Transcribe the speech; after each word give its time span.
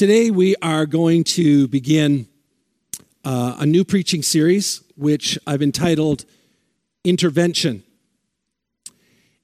Today, 0.00 0.30
we 0.30 0.56
are 0.62 0.86
going 0.86 1.24
to 1.24 1.68
begin 1.68 2.26
uh, 3.22 3.56
a 3.58 3.66
new 3.66 3.84
preaching 3.84 4.22
series, 4.22 4.82
which 4.96 5.38
I've 5.46 5.60
entitled 5.60 6.24
Intervention. 7.04 7.82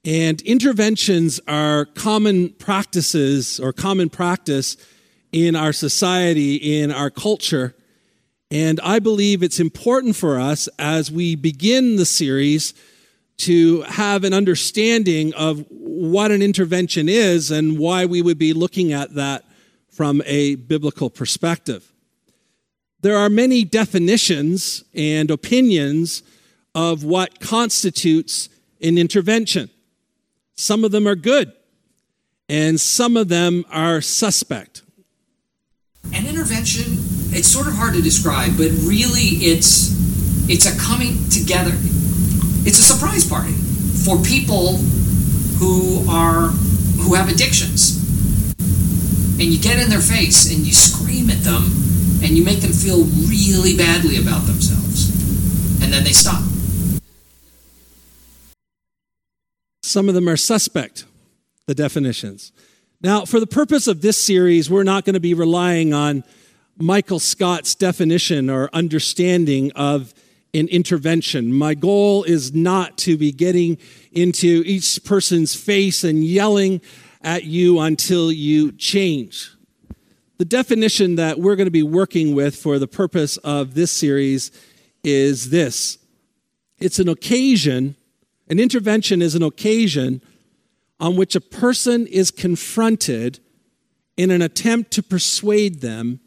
And 0.02 0.40
interventions 0.40 1.40
are 1.46 1.84
common 1.84 2.54
practices 2.54 3.60
or 3.60 3.74
common 3.74 4.08
practice 4.08 4.78
in 5.30 5.56
our 5.56 5.74
society, 5.74 6.80
in 6.80 6.90
our 6.90 7.10
culture. 7.10 7.76
And 8.50 8.80
I 8.80 8.98
believe 8.98 9.42
it's 9.42 9.60
important 9.60 10.16
for 10.16 10.40
us 10.40 10.70
as 10.78 11.12
we 11.12 11.36
begin 11.36 11.96
the 11.96 12.06
series 12.06 12.72
to 13.40 13.82
have 13.82 14.24
an 14.24 14.32
understanding 14.32 15.34
of 15.34 15.66
what 15.68 16.30
an 16.30 16.40
intervention 16.40 17.10
is 17.10 17.50
and 17.50 17.78
why 17.78 18.06
we 18.06 18.22
would 18.22 18.38
be 18.38 18.54
looking 18.54 18.94
at 18.94 19.16
that 19.16 19.44
from 19.96 20.20
a 20.26 20.56
biblical 20.56 21.08
perspective. 21.08 21.90
There 23.00 23.16
are 23.16 23.30
many 23.30 23.64
definitions 23.64 24.84
and 24.94 25.30
opinions 25.30 26.22
of 26.74 27.02
what 27.02 27.40
constitutes 27.40 28.50
an 28.82 28.98
intervention. 28.98 29.70
Some 30.54 30.84
of 30.84 30.90
them 30.90 31.08
are 31.08 31.14
good, 31.14 31.50
and 32.46 32.78
some 32.78 33.16
of 33.16 33.28
them 33.28 33.64
are 33.70 34.02
suspect. 34.02 34.82
An 36.12 36.26
intervention, 36.26 36.98
it's 37.32 37.48
sort 37.48 37.66
of 37.66 37.72
hard 37.74 37.94
to 37.94 38.02
describe, 38.02 38.58
but 38.58 38.70
really 38.84 39.48
it's 39.48 39.96
it's 40.48 40.66
a 40.66 40.78
coming 40.78 41.26
together. 41.30 41.72
It's 42.66 42.78
a 42.78 42.82
surprise 42.82 43.26
party 43.26 43.52
for 44.04 44.22
people 44.22 44.76
who 45.58 46.04
are 46.10 46.48
who 47.00 47.14
have 47.14 47.30
addictions. 47.30 48.05
And 49.38 49.52
you 49.52 49.58
get 49.58 49.78
in 49.78 49.90
their 49.90 50.00
face 50.00 50.50
and 50.50 50.66
you 50.66 50.72
scream 50.72 51.28
at 51.28 51.44
them 51.44 51.64
and 52.22 52.30
you 52.36 52.42
make 52.42 52.60
them 52.60 52.72
feel 52.72 53.04
really 53.04 53.76
badly 53.76 54.16
about 54.16 54.46
themselves. 54.46 55.10
And 55.82 55.92
then 55.92 56.04
they 56.04 56.12
stop. 56.12 56.42
Some 59.82 60.08
of 60.08 60.14
them 60.14 60.28
are 60.28 60.36
suspect, 60.36 61.04
the 61.66 61.74
definitions. 61.74 62.52
Now, 63.02 63.24
for 63.24 63.38
the 63.38 63.46
purpose 63.46 63.86
of 63.86 64.00
this 64.00 64.22
series, 64.22 64.70
we're 64.70 64.82
not 64.82 65.04
going 65.04 65.14
to 65.14 65.20
be 65.20 65.34
relying 65.34 65.92
on 65.92 66.24
Michael 66.78 67.18
Scott's 67.18 67.74
definition 67.74 68.50
or 68.50 68.70
understanding 68.72 69.70
of 69.72 70.14
an 70.54 70.68
intervention. 70.68 71.52
My 71.52 71.74
goal 71.74 72.24
is 72.24 72.54
not 72.54 72.96
to 72.98 73.16
be 73.16 73.32
getting 73.32 73.78
into 74.12 74.62
each 74.66 75.04
person's 75.04 75.54
face 75.54 76.04
and 76.04 76.24
yelling 76.24 76.80
at 77.26 77.44
you 77.44 77.80
until 77.80 78.32
you 78.32 78.72
change. 78.72 79.52
The 80.38 80.44
definition 80.44 81.16
that 81.16 81.38
we're 81.38 81.56
going 81.56 81.66
to 81.66 81.70
be 81.70 81.82
working 81.82 82.34
with 82.34 82.56
for 82.56 82.78
the 82.78 82.86
purpose 82.86 83.36
of 83.38 83.74
this 83.74 83.90
series 83.90 84.50
is 85.04 85.50
this 85.50 85.98
it's 86.78 86.98
an 86.98 87.08
occasion 87.08 87.96
an 88.48 88.60
intervention 88.60 89.22
is 89.22 89.34
an 89.34 89.42
occasion 89.42 90.22
on 91.00 91.16
which 91.16 91.34
a 91.34 91.40
person 91.40 92.06
is 92.06 92.30
confronted 92.30 93.40
in 94.16 94.30
an 94.30 94.40
attempt 94.40 94.92
to 94.92 95.02
persuade 95.02 95.80
them 95.80 96.20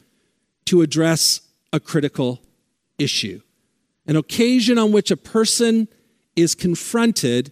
to 0.65 0.81
address 0.81 1.41
a 1.71 1.79
critical 1.79 2.41
issue. 2.97 3.41
An 4.05 4.15
occasion 4.15 4.77
on 4.77 4.91
which 4.91 5.11
a 5.11 5.17
person 5.17 5.87
is 6.35 6.55
confronted 6.55 7.51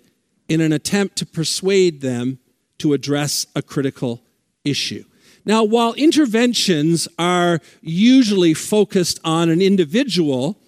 in 0.49 0.61
an 0.61 0.73
attempt 0.73 1.15
to 1.17 1.25
persuade 1.25 2.01
them 2.01 2.39
to 2.79 2.93
address 2.93 3.45
a 3.55 3.61
critical 3.61 4.21
issue. 4.63 5.03
Now, 5.45 5.63
while 5.63 5.93
interventions 5.93 7.07
are 7.17 7.61
usually 7.81 8.53
focused 8.53 9.19
on 9.23 9.49
an 9.49 9.61
individual, 9.61 10.59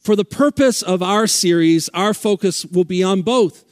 for 0.00 0.16
the 0.16 0.24
purpose 0.24 0.82
of 0.82 1.02
our 1.02 1.26
series, 1.26 1.88
our 1.90 2.12
focus 2.12 2.66
will 2.66 2.84
be 2.84 3.02
on 3.02 3.22
both. 3.22 3.64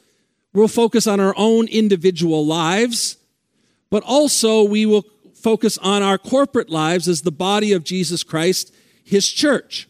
We'll 0.52 0.68
focus 0.68 1.06
on 1.06 1.20
our 1.20 1.34
own 1.36 1.68
individual 1.68 2.46
lives, 2.46 3.18
but 3.90 4.02
also 4.04 4.62
we 4.62 4.86
will 4.86 5.04
focus 5.34 5.76
on 5.78 6.02
our 6.02 6.18
corporate 6.18 6.70
lives 6.70 7.08
as 7.08 7.22
the 7.22 7.32
body 7.32 7.72
of 7.72 7.84
Jesus 7.84 8.22
Christ, 8.22 8.72
his 9.04 9.28
church. 9.28 9.88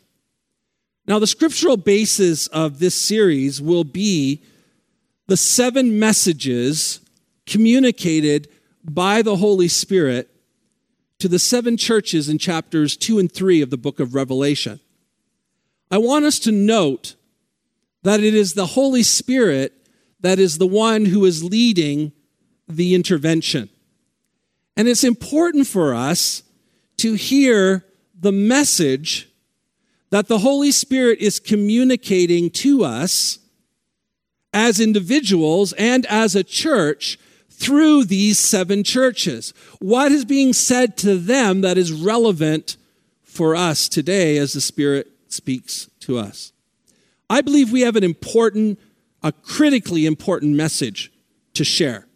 Now, 1.06 1.18
the 1.18 1.26
scriptural 1.26 1.76
basis 1.76 2.46
of 2.48 2.78
this 2.78 3.00
series 3.00 3.60
will 3.60 3.84
be 3.84 4.42
the 5.26 5.36
seven 5.36 5.98
messages 5.98 7.00
communicated 7.50 8.48
by 8.84 9.20
the 9.20 9.36
Holy 9.36 9.68
Spirit 9.68 10.30
to 11.18 11.28
the 11.28 11.38
seven 11.38 11.76
churches 11.76 12.28
in 12.28 12.38
chapters 12.38 12.96
2 12.96 13.18
and 13.18 13.30
3 13.30 13.60
of 13.60 13.70
the 13.70 13.76
book 13.76 14.00
of 14.00 14.14
Revelation. 14.14 14.80
I 15.90 15.98
want 15.98 16.24
us 16.24 16.38
to 16.40 16.52
note 16.52 17.16
that 18.02 18.20
it 18.20 18.34
is 18.34 18.54
the 18.54 18.66
Holy 18.66 19.02
Spirit 19.02 19.74
that 20.20 20.38
is 20.38 20.58
the 20.58 20.66
one 20.66 21.06
who 21.06 21.24
is 21.24 21.44
leading 21.44 22.12
the 22.68 22.94
intervention. 22.94 23.68
And 24.76 24.88
it's 24.88 25.04
important 25.04 25.66
for 25.66 25.94
us 25.94 26.42
to 26.98 27.14
hear 27.14 27.84
the 28.18 28.32
message 28.32 29.28
that 30.10 30.28
the 30.28 30.38
Holy 30.38 30.70
Spirit 30.70 31.18
is 31.20 31.40
communicating 31.40 32.50
to 32.50 32.84
us 32.84 33.38
as 34.52 34.80
individuals 34.80 35.72
and 35.74 36.06
as 36.06 36.34
a 36.34 36.44
church 36.44 37.18
through 37.60 38.04
these 38.04 38.38
seven 38.38 38.82
churches. 38.82 39.52
What 39.78 40.10
is 40.10 40.24
being 40.24 40.52
said 40.54 40.96
to 40.98 41.16
them 41.16 41.60
that 41.60 41.76
is 41.76 41.92
relevant 41.92 42.78
for 43.22 43.54
us 43.54 43.88
today 43.88 44.38
as 44.38 44.54
the 44.54 44.60
Spirit 44.60 45.08
speaks 45.28 45.88
to 46.00 46.18
us. 46.18 46.52
I 47.28 47.42
believe 47.42 47.70
we 47.70 47.82
have 47.82 47.96
an 47.96 48.02
important, 48.02 48.80
a 49.22 49.30
critically 49.30 50.06
important 50.06 50.56
message 50.56 51.12
to 51.54 51.62
share. 51.62 52.06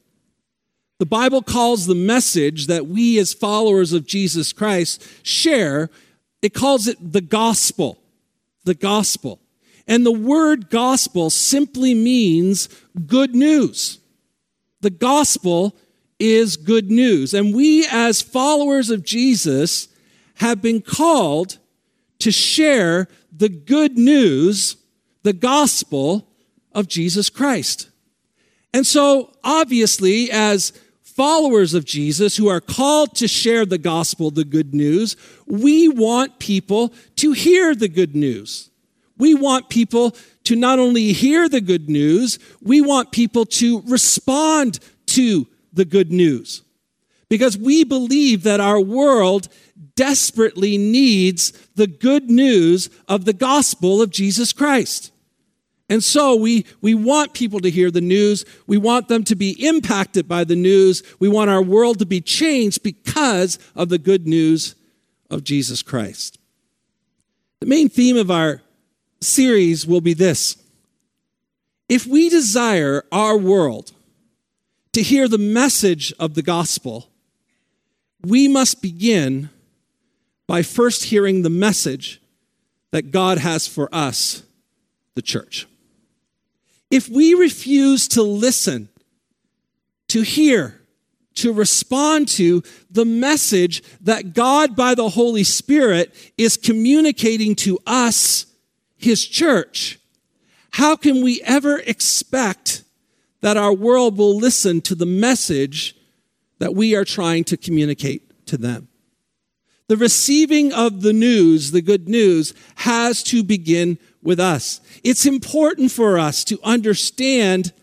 The 0.99 1.07
Bible 1.07 1.43
calls 1.43 1.87
the 1.87 1.95
message 1.95 2.67
that 2.67 2.87
we 2.87 3.19
as 3.19 3.35
followers 3.35 3.93
of 3.93 4.07
Jesus 4.07 4.53
Christ 4.53 5.07
share, 5.23 5.91
it 6.41 6.55
calls 6.55 6.89
it 6.89 7.13
the 7.13 7.21
gospel. 7.21 7.99
The 8.65 8.75
gospel. 8.75 9.41
And 9.87 10.07
the 10.07 10.13
word 10.13 10.71
gospel 10.71 11.29
simply 11.29 11.95
means 11.95 12.69
good 13.07 13.35
news. 13.35 13.99
The 14.85 14.91
gospel 14.91 15.75
is 16.19 16.59
good 16.59 16.91
news. 16.91 17.33
And 17.33 17.55
we 17.55 17.87
as 17.91 18.21
followers 18.21 18.91
of 18.91 19.03
Jesus 19.03 19.89
have 20.35 20.61
been 20.61 20.83
called 20.83 21.57
to 22.19 22.31
share 22.31 23.09
the 23.35 23.49
good 23.49 23.97
news, 23.97 24.77
the 25.23 25.33
gospel 25.33 26.29
of 26.73 26.87
Jesus 26.87 27.31
Christ. 27.31 27.89
And 28.75 28.87
so, 28.87 29.33
obviously, 29.43 30.31
as 30.31 30.75
followers 31.03 31.73
of 31.73 31.87
Jesus 31.87 32.37
who 32.37 32.49
are 32.49 32.61
called 32.61 33.15
to 33.15 33.27
share 33.27 33.65
the 33.65 33.79
gospel, 33.79 34.31
the 34.31 34.45
good 34.45 34.75
news, 34.75 35.17
we 35.47 35.89
want 35.89 36.39
people 36.39 36.93
to 37.17 37.33
hear 37.33 37.75
the 37.75 37.89
good 37.89 38.15
news. 38.15 38.69
We 39.17 39.33
want 39.33 39.71
people 39.71 40.15
to 40.45 40.57
not 40.57 40.79
only 40.79 41.13
hear 41.13 41.49
the 41.49 41.61
good 41.61 41.89
news, 41.89 42.39
we 42.63 42.81
want 42.81 43.13
people 43.13 43.45
to 43.47 43.83
respond 43.83 44.79
to 45.07 45.47
the 45.73 45.85
good 45.85 46.13
news. 46.13 46.63
Because 47.29 47.57
we 47.57 47.85
believe 47.85 48.43
that 48.43 48.61
our 48.61 48.81
world 48.81 49.49
desperately 49.97 50.77
needs 50.77 51.53
the 51.75 51.87
good 51.87 52.31
news 52.31 52.91
of 53.09 53.25
the 53.25 53.33
gospel 53.33 54.03
of 54.03 54.11
Jesus 54.11 54.53
Christ. 54.53 55.11
And 55.89 56.03
so 56.03 56.35
we, 56.35 56.65
we 56.81 56.95
want 56.95 57.35
people 57.35 57.61
to 57.61 57.71
hear 57.71 57.91
the 57.91 58.01
news. 58.01 58.45
We 58.67 58.79
want 58.79 59.09
them 59.09 59.23
to 59.25 59.35
be 59.37 59.51
impacted 59.67 60.27
by 60.27 60.45
the 60.45 60.57
news. 60.57 61.03
We 61.19 61.29
want 61.29 61.51
our 61.51 61.63
world 61.63 61.99
to 61.99 62.07
be 62.07 62.21
changed 62.21 62.83
because 62.83 63.59
of 63.75 63.91
the 63.91 63.99
good 63.99 64.27
news 64.27 64.75
of 65.31 65.45
Jesus 65.45 65.83
Christ. 65.83 66.39
The 67.61 67.67
main 67.67 67.89
theme 67.89 68.17
of 68.17 68.31
our 68.31 68.63
series 69.25 69.87
will 69.87 70.01
be 70.01 70.15
this. 70.15 70.57
If 71.89 72.07
we 72.07 72.29
desire 72.29 73.05
our 73.13 73.37
world 73.37 73.93
to 74.93 75.03
hear 75.03 75.29
the 75.29 75.39
message 75.39 76.13
of 76.19 76.35
the 76.35 76.43
gospel, 76.43 77.09
we 78.23 78.49
must 78.49 78.81
begin 78.81 79.51
by 80.47 80.63
first 80.63 81.05
hearing 81.05 81.43
the 81.43 81.51
message 81.51 82.21
that 82.91 83.11
God 83.11 83.39
has 83.39 83.67
for 83.67 83.89
us, 83.93 84.43
the 85.15 85.23
church. 85.23 85.67
If 86.91 87.09
we 87.09 87.35
refuse 87.35 88.07
to 88.09 88.23
listen, 88.23 88.89
to 90.09 90.23
hear, 90.23 90.81
to 91.35 91.53
respond 91.53 92.29
to 92.29 92.63
the 92.91 93.05
message 93.05 93.83
that 94.03 94.33
God, 94.33 94.77
by 94.77 94.95
the 94.95 95.09
Holy 95.09 95.45
Spirit, 95.45 96.15
is 96.39 96.57
communicating 96.57 97.57
to 97.57 97.79
us, 97.87 98.47
His 99.05 99.27
church, 99.27 99.99
how 100.71 100.97
can 100.97 101.23
we 101.23 101.43
ever 101.43 101.79
expect 101.79 102.85
that 103.43 103.59
our 103.59 103.73
world 103.73 104.17
will 104.17 104.37
listen 104.37 104.81
to 104.81 104.95
the 104.95 105.05
message 105.05 105.95
that 106.59 106.75
we 106.75 106.95
are 106.97 107.05
trying 107.05 107.45
to 107.45 107.59
communicate 107.59 108.47
to 108.47 108.57
them? 108.57 108.89
The 109.89 109.99
receiving 109.99 110.73
of 110.73 111.03
the 111.03 111.13
news, 111.13 111.71
the 111.71 111.83
good 111.83 112.09
news, 112.09 112.55
has 112.77 113.23
to 113.25 113.45
begin 113.45 113.99
with 114.23 114.41
us. 114.41 114.81
It's 115.05 115.27
important 115.27 115.91
for 115.91 116.19
us 116.19 116.43
to 116.45 116.59
understand 116.65 117.75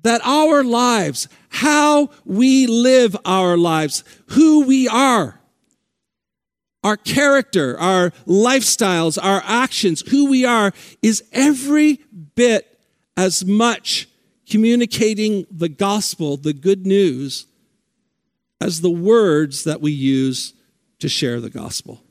that 0.00 0.22
our 0.24 0.64
lives, 0.64 1.28
how 1.50 2.08
we 2.24 2.66
live 2.66 3.14
our 3.26 3.58
lives, 3.58 4.04
who 4.28 4.64
we 4.64 4.88
are, 4.88 5.39
our 6.82 6.96
character, 6.96 7.78
our 7.78 8.10
lifestyles, 8.26 9.18
our 9.22 9.42
actions, 9.44 10.02
who 10.08 10.30
we 10.30 10.44
are, 10.44 10.72
is 11.02 11.22
every 11.32 12.00
bit 12.34 12.80
as 13.16 13.44
much 13.44 14.08
communicating 14.48 15.46
the 15.50 15.68
gospel, 15.68 16.36
the 16.36 16.52
good 16.52 16.86
news, 16.86 17.46
as 18.60 18.80
the 18.80 18.90
words 18.90 19.64
that 19.64 19.80
we 19.80 19.92
use 19.92 20.54
to 20.98 21.08
share 21.08 21.40
the 21.40 21.50
gospel. 21.50 22.02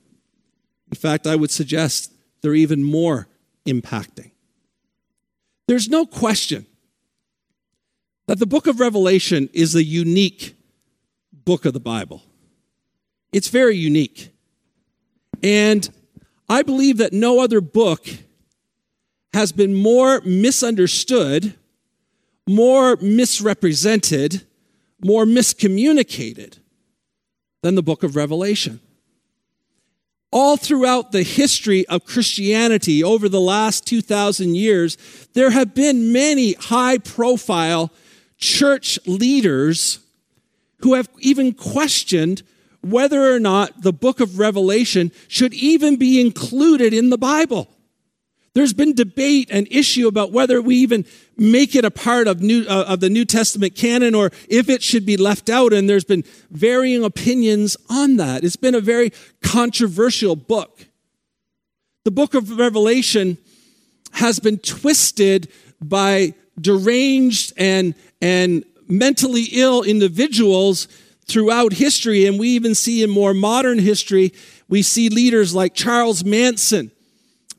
In 0.89 0.95
fact, 0.95 1.27
I 1.27 1.35
would 1.35 1.51
suggest 1.51 2.11
they're 2.41 2.55
even 2.55 2.83
more 2.83 3.27
impacting. 3.67 4.31
There's 5.67 5.89
no 5.89 6.05
question 6.05 6.65
that 8.27 8.39
the 8.39 8.47
book 8.47 8.67
of 8.67 8.79
Revelation 8.79 9.49
is 9.53 9.75
a 9.75 9.83
unique 9.83 10.55
book 11.31 11.65
of 11.65 11.73
the 11.73 11.79
Bible. 11.79 12.23
It's 13.31 13.49
very 13.49 13.75
unique. 13.75 14.31
And 15.43 15.89
I 16.47 16.63
believe 16.63 16.97
that 16.97 17.13
no 17.13 17.39
other 17.39 17.61
book 17.61 18.07
has 19.33 19.51
been 19.51 19.75
more 19.75 20.21
misunderstood, 20.21 21.55
more 22.47 22.95
misrepresented, 22.97 24.45
more 25.03 25.25
miscommunicated 25.25 26.57
than 27.61 27.75
the 27.75 27.83
book 27.83 28.03
of 28.03 28.15
Revelation. 28.15 28.79
All 30.31 30.57
throughout 30.57 31.11
the 31.11 31.23
history 31.23 31.87
of 31.87 32.05
Christianity 32.05 33.03
over 33.03 33.27
the 33.27 33.41
last 33.41 33.85
2,000 33.87 34.55
years, 34.55 34.97
there 35.33 35.49
have 35.51 35.73
been 35.73 36.11
many 36.11 36.53
high 36.53 36.99
profile 36.99 37.91
church 38.37 38.99
leaders 39.05 39.99
who 40.81 40.93
have 40.93 41.09
even 41.19 41.53
questioned 41.53 42.43
whether 42.81 43.33
or 43.33 43.39
not 43.39 43.81
the 43.81 43.93
book 43.93 44.19
of 44.19 44.39
Revelation 44.39 45.11
should 45.27 45.53
even 45.53 45.97
be 45.97 46.21
included 46.21 46.93
in 46.93 47.09
the 47.09 47.17
Bible. 47.17 47.69
There's 48.53 48.73
been 48.73 48.95
debate 48.95 49.49
and 49.51 49.67
issue 49.69 50.07
about 50.07 50.31
whether 50.31 50.61
we 50.61 50.75
even 50.77 51.05
make 51.37 51.75
it 51.75 51.85
a 51.85 51.91
part 51.91 52.27
of, 52.27 52.41
new, 52.41 52.65
uh, 52.67 52.85
of 52.87 52.99
the 52.99 53.09
New 53.09 53.23
Testament 53.23 53.75
canon 53.75 54.15
or 54.15 54.31
if 54.49 54.69
it 54.69 54.81
should 54.81 55.05
be 55.05 55.17
left 55.17 55.49
out. 55.49 55.71
And 55.71 55.89
there's 55.89 56.03
been 56.03 56.23
varying 56.49 57.03
opinions 57.03 57.77
on 57.89 58.17
that. 58.17 58.43
It's 58.43 58.55
been 58.55 58.75
a 58.75 58.81
very 58.81 59.11
controversial 59.41 60.35
book. 60.35 60.87
The 62.05 62.11
book 62.11 62.33
of 62.33 62.57
Revelation 62.57 63.37
has 64.13 64.39
been 64.39 64.57
twisted 64.57 65.49
by 65.79 66.33
deranged 66.59 67.53
and, 67.55 67.93
and 68.21 68.65
mentally 68.87 69.47
ill 69.51 69.83
individuals 69.83 70.87
throughout 71.29 71.73
history. 71.73 72.25
And 72.25 72.39
we 72.39 72.49
even 72.49 72.75
see 72.75 73.03
in 73.03 73.09
more 73.09 73.33
modern 73.33 73.79
history, 73.79 74.33
we 74.67 74.81
see 74.81 75.09
leaders 75.09 75.53
like 75.53 75.73
Charles 75.73 76.25
Manson 76.25 76.91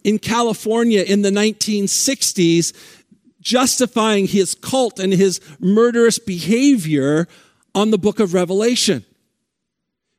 in 0.05 0.19
California 0.19 1.02
in 1.02 1.22
the 1.22 1.31
1960s 1.31 2.72
justifying 3.40 4.26
his 4.26 4.55
cult 4.55 4.99
and 4.99 5.12
his 5.12 5.40
murderous 5.61 6.19
behavior 6.19 7.26
on 7.75 7.90
the 7.90 7.99
book 7.99 8.20
of 8.20 8.34
Revelation. 8.34 9.05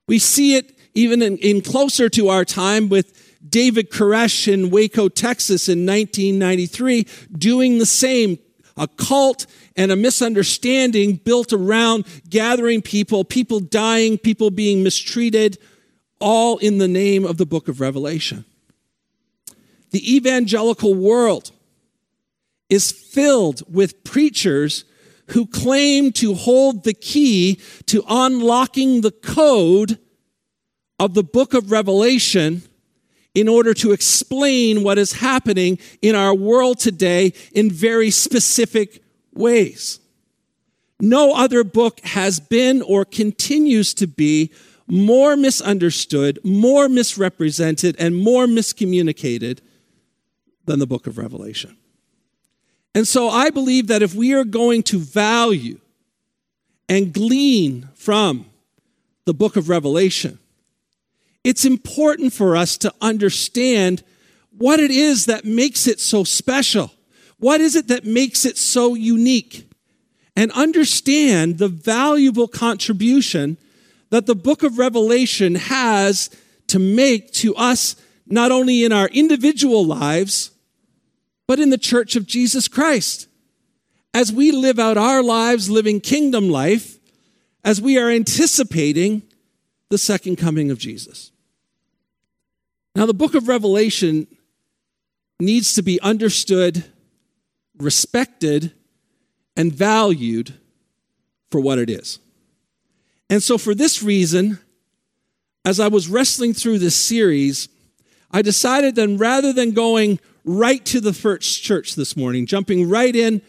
We 0.07 0.19
see 0.19 0.55
it 0.55 0.77
even 0.93 1.21
in, 1.21 1.37
in, 1.37 1.61
closer 1.61 2.09
to 2.09 2.29
our 2.29 2.43
time 2.43 2.89
with 2.89 3.17
David 3.47 3.91
Koresh 3.91 4.51
in 4.51 4.69
Waco, 4.69 5.07
Texas 5.07 5.69
in 5.69 5.85
1993, 5.85 7.07
doing 7.37 7.77
the 7.77 7.85
same. 7.85 8.39
A 8.77 8.87
cult 8.87 9.45
and 9.75 9.91
a 9.91 9.95
misunderstanding 9.95 11.15
built 11.15 11.53
around 11.53 12.05
gathering 12.29 12.81
people, 12.81 13.23
people 13.23 13.59
dying, 13.59 14.17
people 14.17 14.51
being 14.51 14.83
mistreated, 14.83 15.57
all 16.19 16.57
in 16.57 16.77
the 16.77 16.87
name 16.87 17.25
of 17.25 17.37
the 17.37 17.45
book 17.45 17.67
of 17.67 17.79
Revelation. 17.79 18.45
The 19.91 20.15
evangelical 20.15 20.93
world 20.93 21.51
is 22.69 22.91
filled 22.91 23.63
with 23.73 24.03
preachers 24.03 24.85
who 25.27 25.45
claim 25.45 26.11
to 26.11 26.33
hold 26.33 26.83
the 26.83 26.93
key 26.93 27.59
to 27.87 28.03
unlocking 28.07 29.01
the 29.01 29.11
code 29.11 29.97
of 30.99 31.13
the 31.13 31.23
book 31.23 31.53
of 31.53 31.71
Revelation 31.71 32.61
in 33.33 33.47
order 33.47 33.73
to 33.73 33.91
explain 33.91 34.83
what 34.83 34.97
is 34.97 35.13
happening 35.13 35.79
in 36.01 36.15
our 36.15 36.35
world 36.35 36.79
today 36.79 37.33
in 37.53 37.71
very 37.71 38.11
specific 38.11 39.01
ways. 39.33 39.99
No 40.99 41.33
other 41.33 41.63
book 41.63 41.99
has 42.01 42.39
been 42.39 42.81
or 42.81 43.05
continues 43.05 43.93
to 43.95 44.07
be 44.07 44.51
more 44.87 45.35
misunderstood, 45.35 46.39
more 46.43 46.89
misrepresented, 46.89 47.95
and 47.97 48.15
more 48.15 48.45
miscommunicated 48.45 49.59
than 50.65 50.79
the 50.79 50.87
book 50.87 51.07
of 51.07 51.17
Revelation. 51.17 51.77
And 52.93 53.07
so 53.07 53.29
I 53.29 53.49
believe 53.49 53.87
that 53.87 54.01
if 54.01 54.13
we 54.13 54.33
are 54.33 54.43
going 54.43 54.83
to 54.83 54.99
value 54.99 55.79
and 56.89 57.13
glean 57.13 57.89
from 57.95 58.45
the 59.25 59.33
book 59.33 59.55
of 59.55 59.69
Revelation, 59.69 60.39
it's 61.43 61.65
important 61.65 62.33
for 62.33 62.55
us 62.55 62.77
to 62.79 62.93
understand 63.01 64.03
what 64.57 64.79
it 64.79 64.91
is 64.91 65.25
that 65.25 65.45
makes 65.45 65.87
it 65.87 65.99
so 65.99 66.23
special. 66.23 66.91
What 67.41 67.59
is 67.59 67.75
it 67.75 67.87
that 67.87 68.05
makes 68.05 68.45
it 68.45 68.55
so 68.55 68.93
unique? 68.93 69.67
And 70.35 70.51
understand 70.51 71.57
the 71.57 71.67
valuable 71.67 72.47
contribution 72.47 73.57
that 74.11 74.27
the 74.27 74.35
book 74.35 74.61
of 74.61 74.77
Revelation 74.77 75.55
has 75.55 76.29
to 76.67 76.77
make 76.77 77.33
to 77.33 77.55
us, 77.55 77.95
not 78.27 78.51
only 78.51 78.83
in 78.83 78.91
our 78.91 79.07
individual 79.07 79.83
lives, 79.83 80.51
but 81.47 81.59
in 81.59 81.71
the 81.71 81.79
church 81.79 82.15
of 82.15 82.27
Jesus 82.27 82.67
Christ. 82.67 83.27
As 84.13 84.31
we 84.31 84.51
live 84.51 84.77
out 84.77 84.97
our 84.97 85.23
lives 85.23 85.67
living 85.67 85.99
kingdom 85.99 86.47
life, 86.47 86.99
as 87.65 87.81
we 87.81 87.97
are 87.97 88.11
anticipating 88.11 89.23
the 89.89 89.97
second 89.97 90.35
coming 90.35 90.69
of 90.69 90.77
Jesus. 90.77 91.31
Now, 92.95 93.07
the 93.07 93.15
book 93.15 93.33
of 93.33 93.47
Revelation 93.47 94.27
needs 95.39 95.73
to 95.73 95.81
be 95.81 95.99
understood, 96.01 96.85
respected, 97.81 98.73
and 99.55 99.73
valued 99.73 100.53
for 101.49 101.59
what 101.59 101.79
it 101.79 101.89
is. 101.89 102.19
And 103.29 103.41
so, 103.43 103.57
for 103.57 103.75
this 103.75 104.01
reason, 104.01 104.59
as 105.63 105.79
I 105.79 105.87
was 105.87 106.07
wrestling 106.07 106.53
through 106.53 106.79
this 106.79 106.95
series, 106.95 107.69
I 108.31 108.41
decided 108.41 108.95
then 108.95 109.17
rather 109.17 109.53
than 109.53 109.71
going 109.71 110.19
right 110.43 110.83
to 110.85 110.99
the 110.99 111.13
first 111.13 111.61
church 111.61 111.95
this 111.95 112.17
morning, 112.17 112.45
jumping 112.45 112.89
right 112.89 113.15
in 113.15 113.41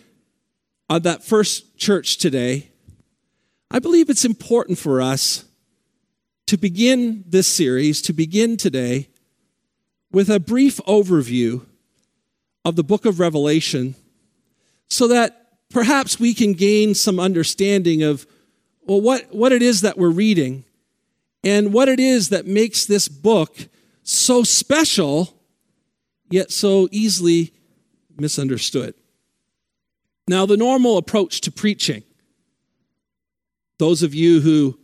on 0.91 1.03
that 1.03 1.25
first 1.25 1.79
church 1.79 2.19
today, 2.19 2.71
I 3.71 3.79
believe 3.79 4.11
it's 4.11 4.25
important 4.25 4.79
for 4.79 5.01
us 5.01 5.45
to 6.47 6.59
begin 6.59 7.25
this 7.27 7.47
series, 7.47 8.03
to 8.03 8.13
begin 8.13 8.57
today, 8.57 9.09
with 10.11 10.29
a 10.29 10.39
brief 10.39 10.77
overview 10.87 11.65
of 12.65 12.77
the 12.77 12.85
book 12.85 13.07
of 13.07 13.19
Revelation 13.19 13.95
so 14.93 15.09
that 15.09 15.49
perhaps 15.71 16.21
we 16.21 16.35
can 16.35 16.53
gain 16.53 16.95
some 16.95 17.19
understanding 17.19 18.03
of 18.03 18.27
well, 18.85 19.01
what, 19.01 19.35
what 19.35 19.51
it 19.51 19.63
is 19.63 19.81
that 19.81 19.97
we're 19.97 20.11
reading 20.11 20.65
and 21.43 21.73
what 21.73 21.89
it 21.89 21.99
is 21.99 22.29
that 22.29 22.47
makes 22.47 22.85
this 22.85 23.09
book 23.09 23.57
so 24.03 24.43
special 24.43 25.35
yet 26.31 26.51
so 26.51 26.89
easily 26.93 27.55
misunderstood. 28.19 28.95
Now, 30.29 30.45
the 30.45 30.59
normal 30.59 30.99
approach 30.99 31.41
to 31.43 31.51
preaching, 31.51 32.03
those 33.79 34.03
of 34.03 34.15
you 34.15 34.43
who 34.43 34.79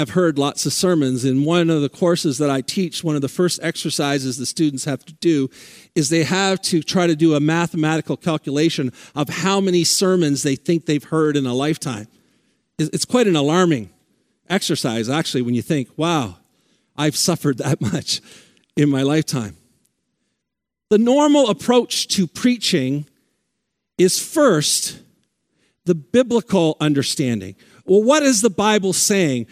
have 0.00 0.10
heard 0.10 0.38
lots 0.38 0.64
of 0.66 0.72
sermons, 0.72 1.24
in 1.24 1.44
one 1.44 1.70
of 1.70 1.82
the 1.82 1.88
courses 1.88 2.38
that 2.38 2.50
I 2.50 2.62
teach, 2.62 3.04
one 3.04 3.16
of 3.16 3.22
the 3.22 3.28
first 3.28 3.60
exercises 3.62 4.38
the 4.38 4.46
students 4.46 4.84
have 4.86 5.04
to 5.04 5.12
do 5.12 5.48
is 5.94 6.08
they 6.08 6.24
have 6.24 6.60
to 6.62 6.82
try 6.82 7.06
to 7.06 7.14
do 7.14 7.34
a 7.34 7.40
mathematical 7.40 8.16
calculation 8.16 8.92
of 9.14 9.28
how 9.28 9.60
many 9.60 9.84
sermons 9.84 10.42
they 10.42 10.56
think 10.56 10.86
they've 10.86 11.04
heard 11.04 11.36
in 11.36 11.46
a 11.46 11.52
lifetime. 11.52 12.08
It's 12.78 13.04
quite 13.04 13.26
an 13.26 13.36
alarming 13.36 13.90
exercise, 14.48 15.10
actually, 15.10 15.42
when 15.42 15.54
you 15.54 15.62
think, 15.62 15.88
wow, 15.96 16.38
I've 16.96 17.16
suffered 17.16 17.58
that 17.58 17.80
much 17.92 18.22
in 18.76 18.88
my 18.88 19.02
lifetime. 19.02 19.56
The 20.88 20.98
normal 20.98 21.50
approach 21.50 22.08
to 22.08 22.26
preaching 22.26 23.06
is 23.98 24.18
first 24.18 24.98
the 25.84 25.94
biblical 25.94 26.78
understanding. 26.80 27.54
Well, 27.84 28.02
what 28.02 28.22
is 28.22 28.40
the 28.40 28.50
Bible 28.50 28.92
saying? 28.92 29.46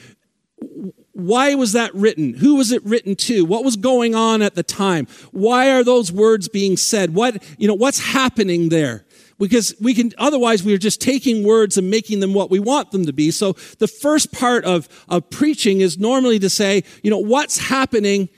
Why 1.13 1.55
was 1.57 1.73
that 1.73 1.93
written? 1.95 2.35
Who 2.35 2.57
was 2.57 2.71
it 2.71 2.85
written 2.85 3.17
to? 3.17 3.45
What 3.45 3.65
was 3.65 3.77
going 3.77 4.15
on 4.15 4.41
at 4.41 4.55
the 4.55 4.63
time? 4.63 5.07
Why 5.33 5.71
are 5.73 5.83
those 5.83 6.13
words 6.13 6.49
being 6.49 6.77
said? 6.77 7.15
What, 7.15 7.43
you 7.59 7.67
know, 7.67 7.75
what's 7.75 7.99
happening 7.99 8.69
there? 8.69 9.05
Because 9.39 9.75
we 9.81 9.95
can, 9.95 10.13
otherwise 10.19 10.63
we're 10.63 10.79
just 10.79 11.01
taking 11.01 11.45
words 11.45 11.77
and 11.77 11.91
making 11.91 12.21
them 12.21 12.35
what 12.35 12.51
we 12.51 12.61
want 12.61 12.93
them 12.93 13.07
to 13.07 13.13
be. 13.13 13.31
So 13.31 13.55
the 13.79 13.89
first 13.89 14.33
part 14.33 14.65
of, 14.65 14.89
of 15.09 15.29
preaching 15.31 15.81
is 15.81 15.99
normally 15.99 16.39
to 16.39 16.51
say, 16.51 16.85
you 17.03 17.11
know, 17.11 17.19
what's 17.19 17.59
happening 17.59 18.29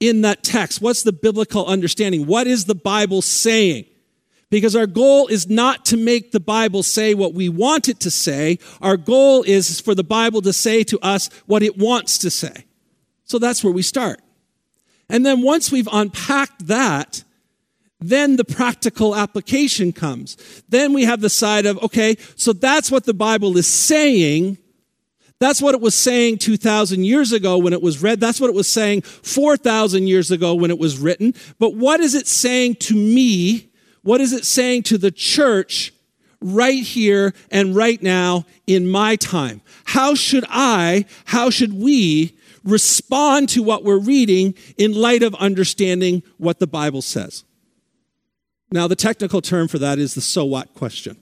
in 0.00 0.22
that 0.22 0.42
text? 0.42 0.80
What's 0.80 1.02
the 1.02 1.12
biblical 1.12 1.66
understanding? 1.66 2.26
What 2.26 2.46
is 2.46 2.64
the 2.64 2.74
Bible 2.74 3.22
saying? 3.22 3.84
Because 4.54 4.76
our 4.76 4.86
goal 4.86 5.26
is 5.26 5.50
not 5.50 5.84
to 5.86 5.96
make 5.96 6.30
the 6.30 6.38
Bible 6.38 6.84
say 6.84 7.12
what 7.12 7.34
we 7.34 7.48
want 7.48 7.88
it 7.88 7.98
to 7.98 8.08
say. 8.08 8.60
Our 8.80 8.96
goal 8.96 9.42
is 9.42 9.80
for 9.80 9.96
the 9.96 10.04
Bible 10.04 10.40
to 10.42 10.52
say 10.52 10.84
to 10.84 10.98
us 11.00 11.28
what 11.46 11.64
it 11.64 11.76
wants 11.76 12.18
to 12.18 12.30
say. 12.30 12.64
So 13.24 13.40
that's 13.40 13.64
where 13.64 13.72
we 13.72 13.82
start. 13.82 14.20
And 15.08 15.26
then 15.26 15.42
once 15.42 15.72
we've 15.72 15.88
unpacked 15.90 16.68
that, 16.68 17.24
then 17.98 18.36
the 18.36 18.44
practical 18.44 19.16
application 19.16 19.92
comes. 19.92 20.36
Then 20.68 20.92
we 20.92 21.02
have 21.02 21.20
the 21.20 21.30
side 21.30 21.66
of, 21.66 21.82
okay, 21.82 22.16
so 22.36 22.52
that's 22.52 22.92
what 22.92 23.06
the 23.06 23.12
Bible 23.12 23.56
is 23.56 23.66
saying. 23.66 24.58
That's 25.40 25.60
what 25.60 25.74
it 25.74 25.80
was 25.80 25.96
saying 25.96 26.38
2,000 26.38 27.02
years 27.02 27.32
ago 27.32 27.58
when 27.58 27.72
it 27.72 27.82
was 27.82 28.00
read. 28.00 28.20
That's 28.20 28.40
what 28.40 28.50
it 28.50 28.54
was 28.54 28.68
saying 28.70 29.02
4,000 29.02 30.06
years 30.06 30.30
ago 30.30 30.54
when 30.54 30.70
it 30.70 30.78
was 30.78 30.96
written. 30.96 31.34
But 31.58 31.74
what 31.74 31.98
is 31.98 32.14
it 32.14 32.28
saying 32.28 32.76
to 32.76 32.94
me 32.94 33.72
what 34.04 34.20
is 34.20 34.32
it 34.32 34.44
saying 34.44 34.84
to 34.84 34.98
the 34.98 35.10
church 35.10 35.92
right 36.40 36.82
here 36.82 37.34
and 37.50 37.74
right 37.74 38.00
now 38.02 38.44
in 38.66 38.86
my 38.86 39.16
time? 39.16 39.62
How 39.84 40.14
should 40.14 40.44
I, 40.48 41.06
how 41.24 41.50
should 41.50 41.72
we 41.72 42.36
respond 42.62 43.48
to 43.50 43.62
what 43.62 43.82
we're 43.82 43.98
reading 43.98 44.54
in 44.76 44.92
light 44.92 45.22
of 45.22 45.34
understanding 45.36 46.22
what 46.36 46.58
the 46.58 46.66
Bible 46.66 47.02
says? 47.02 47.44
Now, 48.70 48.86
the 48.88 48.96
technical 48.96 49.40
term 49.40 49.68
for 49.68 49.78
that 49.78 49.98
is 49.98 50.14
the 50.14 50.20
so 50.20 50.44
what 50.44 50.74
question. 50.74 51.16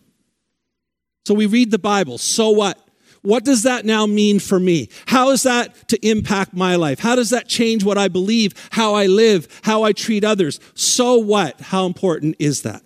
So 1.24 1.34
we 1.34 1.46
read 1.46 1.70
the 1.70 1.78
Bible, 1.78 2.18
so 2.18 2.50
what? 2.50 2.78
What 3.22 3.44
does 3.44 3.62
that 3.62 3.84
now 3.84 4.06
mean 4.06 4.40
for 4.40 4.58
me? 4.58 4.88
How 5.06 5.30
is 5.30 5.44
that 5.44 5.88
to 5.88 6.06
impact 6.06 6.54
my 6.54 6.74
life? 6.74 6.98
How 6.98 7.14
does 7.14 7.30
that 7.30 7.48
change 7.48 7.84
what 7.84 7.96
I 7.96 8.08
believe, 8.08 8.52
how 8.72 8.94
I 8.94 9.06
live, 9.06 9.60
how 9.62 9.84
I 9.84 9.92
treat 9.92 10.24
others? 10.24 10.58
So 10.74 11.16
what? 11.18 11.60
How 11.60 11.86
important 11.86 12.36
is 12.38 12.62
that? 12.62 12.82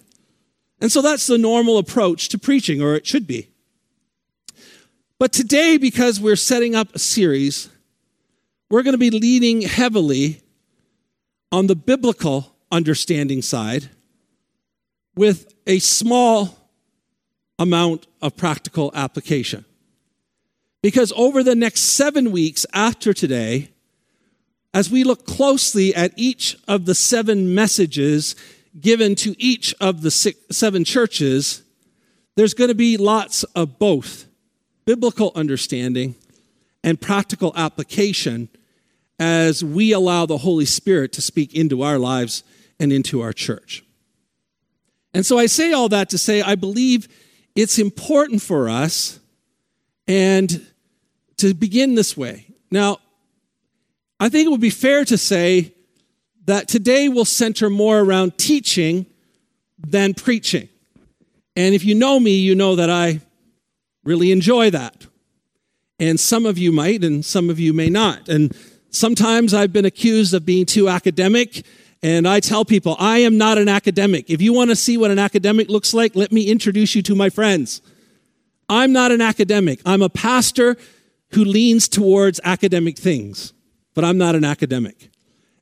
And 0.81 0.93
so 0.93 1.01
that's 1.01 1.27
the 1.27 1.39
normal 1.39 1.79
approach 1.79 2.29
to 2.29 2.39
preaching, 2.39 2.83
or 2.83 2.95
it 2.95 3.07
should 3.07 3.27
be. 3.27 3.49
But 5.19 5.33
today, 5.33 5.79
because 5.79 6.21
we're 6.21 6.37
setting 6.37 6.75
up 6.75 6.95
a 6.95 6.99
series, 6.99 7.71
we're 8.69 8.83
going 8.83 8.93
to 8.93 8.99
be 8.99 9.11
leaning 9.11 9.63
heavily 9.63 10.43
on 11.51 11.67
the 11.67 11.77
biblical 11.77 12.55
understanding 12.71 13.41
side 13.41 13.89
with 15.15 15.55
a 15.67 15.79
small 15.79 16.71
amount 17.59 18.07
of 18.21 18.37
practical 18.37 18.91
application. 18.95 19.65
Because 20.87 21.13
over 21.17 21.43
the 21.43 21.57
next 21.57 21.81
seven 21.81 22.31
weeks 22.31 22.65
after 22.73 23.13
today, 23.13 23.71
as 24.73 24.89
we 24.89 25.03
look 25.03 25.27
closely 25.27 25.93
at 25.93 26.13
each 26.15 26.57
of 26.69 26.87
the 26.87 26.95
seven 26.95 27.53
messages 27.57 28.37
given 28.79 29.17
to 29.17 29.35
each 29.37 29.75
of 29.81 30.03
the 30.03 30.13
six, 30.13 30.39
seven 30.57 30.85
churches, 30.85 31.65
there's 32.37 32.55
going 32.55 32.69
to 32.69 32.75
be 32.77 32.97
lots 32.97 33.43
of 33.43 33.81
both 33.81 34.27
biblical 34.85 35.33
understanding 35.35 36.15
and 36.85 37.01
practical 37.01 37.53
application 37.57 38.49
as 39.19 39.65
we 39.65 39.91
allow 39.91 40.25
the 40.25 40.39
Holy 40.39 40.67
Spirit 40.67 41.11
to 41.15 41.21
speak 41.21 41.53
into 41.53 41.83
our 41.83 41.99
lives 41.99 42.45
and 42.79 42.93
into 42.93 43.21
our 43.23 43.33
church. 43.33 43.83
And 45.13 45.27
so 45.27 45.37
I 45.37 45.47
say 45.47 45.73
all 45.73 45.89
that 45.89 46.11
to 46.11 46.17
say 46.17 46.43
I 46.43 46.55
believe 46.55 47.09
it's 47.57 47.77
important 47.77 48.41
for 48.41 48.69
us 48.69 49.19
and 50.07 50.65
to 51.39 51.55
begin 51.55 51.95
this 51.95 52.17
way. 52.17 52.47
Now, 52.71 52.99
I 54.19 54.29
think 54.29 54.47
it 54.47 54.51
would 54.51 54.61
be 54.61 54.71
fair 54.71 55.05
to 55.05 55.19
say 55.19 55.75
that 56.47 56.69
today 56.69 57.09
will 57.09 57.25
center 57.25 57.69
more 57.69 58.01
around 58.01 58.39
teaching 58.39 59.07
than 59.79 60.15
preaching. 60.15 60.69
And 61.55 61.75
if 61.75 61.85
you 61.85 61.95
know 61.95 62.19
me, 62.19 62.37
you 62.37 62.55
know 62.55 62.77
that 62.77 62.91
I 62.91 63.21
really 64.05 64.31
enjoy 64.31 64.71
that. 64.71 65.07
And 65.99 66.21
some 66.21 66.47
of 66.47 66.59
you 66.59 66.73
might, 66.73 67.03
and 67.03 67.25
some 67.25 67.51
of 67.51 67.59
you 67.59 67.73
may 67.73 67.89
not. 67.89 68.29
And 68.29 68.57
sometimes 68.91 69.55
I've 69.55 69.73
been 69.73 69.85
accused 69.85 70.35
of 70.35 70.45
being 70.45 70.67
too 70.67 70.89
academic. 70.89 71.65
And 72.03 72.29
I 72.29 72.41
tell 72.41 72.65
people, 72.65 72.97
I 72.99 73.19
am 73.19 73.39
not 73.39 73.59
an 73.59 73.69
academic. 73.69 74.31
If 74.31 74.43
you 74.43 74.53
want 74.53 74.71
to 74.71 74.77
see 74.77 74.97
what 74.97 75.11
an 75.11 75.19
academic 75.19 75.69
looks 75.69 75.95
like, 75.95 76.15
let 76.15 76.31
me 76.31 76.49
introduce 76.49 76.95
you 76.95 77.03
to 77.03 77.15
my 77.15 77.31
friends. 77.31 77.81
I'm 78.69 78.93
not 78.93 79.13
an 79.13 79.21
academic. 79.21 79.81
I'm 79.87 80.03
a 80.03 80.09
pastor 80.09 80.77
who 81.33 81.45
leans 81.45 81.89
towards 81.89 82.41
academic 82.45 82.99
things, 82.99 83.53
but 83.95 84.05
I'm 84.05 84.19
not 84.19 84.35
an 84.35 84.45
academic. 84.45 85.11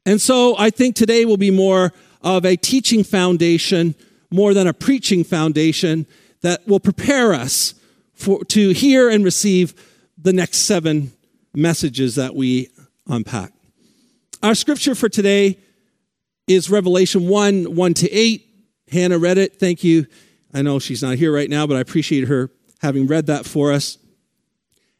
And 0.06 0.21
so 0.21 0.54
I 0.59 0.71
think 0.71 0.97
today 0.97 1.25
will 1.25 1.37
be 1.37 1.50
more 1.50 1.92
of 2.23 2.44
a 2.44 2.56
teaching 2.56 3.04
foundation 3.04 3.94
more 4.35 4.52
than 4.52 4.66
a 4.66 4.73
preaching 4.73 5.23
foundation 5.23 6.06
that 6.40 6.66
will 6.66 6.80
prepare 6.80 7.33
us 7.33 7.75
for, 8.14 8.44
to 8.47 8.71
hear 8.71 9.09
and 9.09 9.25
receive 9.25 9.75
the 10.18 10.33
next 10.33 10.59
seven 10.59 11.12
messages 11.54 12.16
that 12.16 12.35
we 12.35 12.68
unpack. 13.06 13.52
Our 14.42 14.56
scripture 14.56 14.97
for 14.97 15.09
today 15.09 15.59
is 16.49 16.68
Revelation 16.68 17.28
1 17.28 17.76
1 17.76 17.94
to 17.94 18.11
8. 18.11 18.44
Hannah 18.90 19.18
read 19.18 19.38
it. 19.38 19.61
Thank 19.61 19.85
you. 19.85 20.06
I 20.52 20.62
know 20.62 20.80
she's 20.80 21.02
not 21.02 21.16
here 21.16 21.33
right 21.33 21.49
now, 21.49 21.66
but 21.66 21.76
I 21.76 21.80
appreciate 21.80 22.26
her 22.26 22.50
having 22.80 23.06
read 23.06 23.26
that 23.26 23.47
for 23.47 23.73
us. 23.73 23.99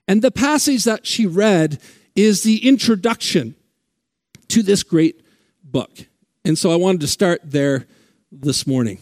And 0.07 0.23
the 0.23 0.31
passage 0.31 0.85
that 0.85 1.07
she 1.07 1.27
read 1.27 1.81
is 2.15 2.43
the 2.43 2.67
introduction 2.67 3.55
to 4.49 4.63
this 4.63 4.83
great 4.83 5.25
book. 5.63 5.91
And 6.45 6.59
so 6.59 6.71
I 6.71 6.77
wanted 6.77 7.01
to 7.01 7.07
start 7.07 7.41
there 7.45 7.87
this 8.31 8.67
morning. 8.67 8.99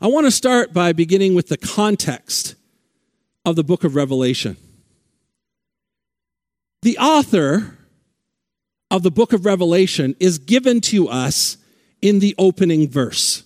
I 0.00 0.06
want 0.06 0.26
to 0.26 0.30
start 0.30 0.72
by 0.72 0.92
beginning 0.92 1.34
with 1.34 1.48
the 1.48 1.56
context 1.56 2.54
of 3.44 3.56
the 3.56 3.64
book 3.64 3.84
of 3.84 3.94
Revelation. 3.94 4.56
The 6.82 6.98
author 6.98 7.76
of 8.90 9.02
the 9.02 9.10
book 9.10 9.32
of 9.32 9.44
Revelation 9.44 10.14
is 10.20 10.38
given 10.38 10.80
to 10.82 11.08
us 11.08 11.56
in 12.00 12.20
the 12.20 12.34
opening 12.38 12.88
verse 12.88 13.44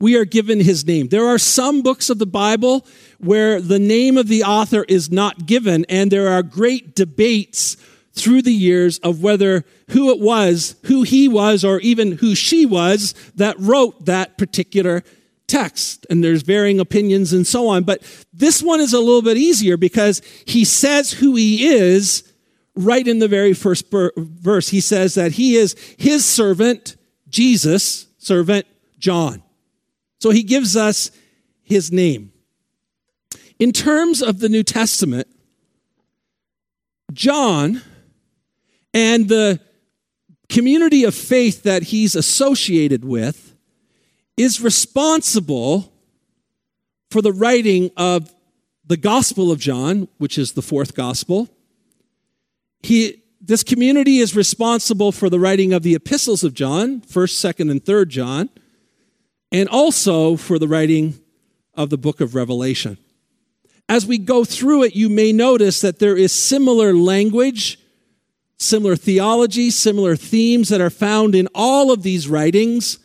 we 0.00 0.16
are 0.16 0.24
given 0.24 0.60
his 0.60 0.86
name. 0.86 1.08
There 1.08 1.26
are 1.26 1.38
some 1.38 1.82
books 1.82 2.08
of 2.10 2.18
the 2.18 2.26
Bible 2.26 2.86
where 3.18 3.60
the 3.60 3.78
name 3.78 4.16
of 4.16 4.28
the 4.28 4.44
author 4.44 4.84
is 4.88 5.10
not 5.10 5.46
given, 5.46 5.84
and 5.88 6.10
there 6.10 6.28
are 6.28 6.42
great 6.42 6.94
debates 6.94 7.76
through 8.12 8.42
the 8.42 8.52
years 8.52 8.98
of 8.98 9.22
whether 9.22 9.64
who 9.90 10.10
it 10.10 10.20
was, 10.20 10.76
who 10.84 11.02
he 11.02 11.28
was, 11.28 11.64
or 11.64 11.80
even 11.80 12.12
who 12.12 12.34
she 12.34 12.66
was 12.66 13.14
that 13.34 13.58
wrote 13.58 14.06
that 14.06 14.38
particular 14.38 15.02
text. 15.46 16.06
And 16.10 16.22
there's 16.22 16.42
varying 16.42 16.78
opinions 16.80 17.32
and 17.32 17.46
so 17.46 17.68
on. 17.68 17.84
But 17.84 18.02
this 18.32 18.62
one 18.62 18.80
is 18.80 18.92
a 18.92 19.00
little 19.00 19.22
bit 19.22 19.36
easier 19.36 19.76
because 19.76 20.20
he 20.44 20.64
says 20.64 21.12
who 21.12 21.36
he 21.36 21.68
is 21.68 22.32
right 22.74 23.06
in 23.06 23.18
the 23.18 23.28
very 23.28 23.54
first 23.54 23.86
verse. 23.90 24.68
He 24.68 24.80
says 24.80 25.14
that 25.14 25.32
he 25.32 25.56
is 25.56 25.74
his 25.96 26.24
servant, 26.24 26.96
Jesus, 27.28 28.06
servant 28.18 28.66
John. 28.98 29.42
So 30.18 30.30
he 30.30 30.42
gives 30.42 30.76
us 30.76 31.10
his 31.62 31.92
name. 31.92 32.32
In 33.58 33.72
terms 33.72 34.22
of 34.22 34.40
the 34.40 34.48
New 34.48 34.62
Testament, 34.62 35.28
John 37.12 37.82
and 38.94 39.28
the 39.28 39.60
community 40.48 41.04
of 41.04 41.14
faith 41.14 41.62
that 41.62 41.84
he's 41.84 42.14
associated 42.14 43.04
with 43.04 43.54
is 44.36 44.60
responsible 44.60 45.92
for 47.10 47.22
the 47.22 47.32
writing 47.32 47.90
of 47.96 48.34
the 48.86 48.96
Gospel 48.96 49.50
of 49.50 49.58
John, 49.58 50.08
which 50.18 50.38
is 50.38 50.52
the 50.52 50.62
fourth 50.62 50.94
Gospel. 50.94 51.48
He, 52.82 53.22
this 53.40 53.62
community 53.62 54.18
is 54.18 54.34
responsible 54.34 55.12
for 55.12 55.28
the 55.28 55.40
writing 55.40 55.72
of 55.72 55.82
the 55.82 55.94
epistles 55.94 56.44
of 56.44 56.54
John, 56.54 57.00
1st, 57.02 57.54
2nd, 57.54 57.70
and 57.70 57.84
3rd 57.84 58.08
John 58.08 58.48
and 59.50 59.68
also 59.68 60.36
for 60.36 60.58
the 60.58 60.68
writing 60.68 61.18
of 61.74 61.90
the 61.90 61.98
book 61.98 62.20
of 62.20 62.34
Revelation. 62.34 62.98
As 63.88 64.04
we 64.04 64.18
go 64.18 64.44
through 64.44 64.82
it, 64.82 64.94
you 64.94 65.08
may 65.08 65.32
notice 65.32 65.80
that 65.80 65.98
there 65.98 66.16
is 66.16 66.32
similar 66.32 66.92
language, 66.92 67.78
similar 68.58 68.96
theology, 68.96 69.70
similar 69.70 70.14
themes 70.16 70.68
that 70.68 70.80
are 70.80 70.90
found 70.90 71.34
in 71.34 71.48
all 71.54 71.90
of 71.90 72.02
these 72.02 72.28
writings 72.28 72.98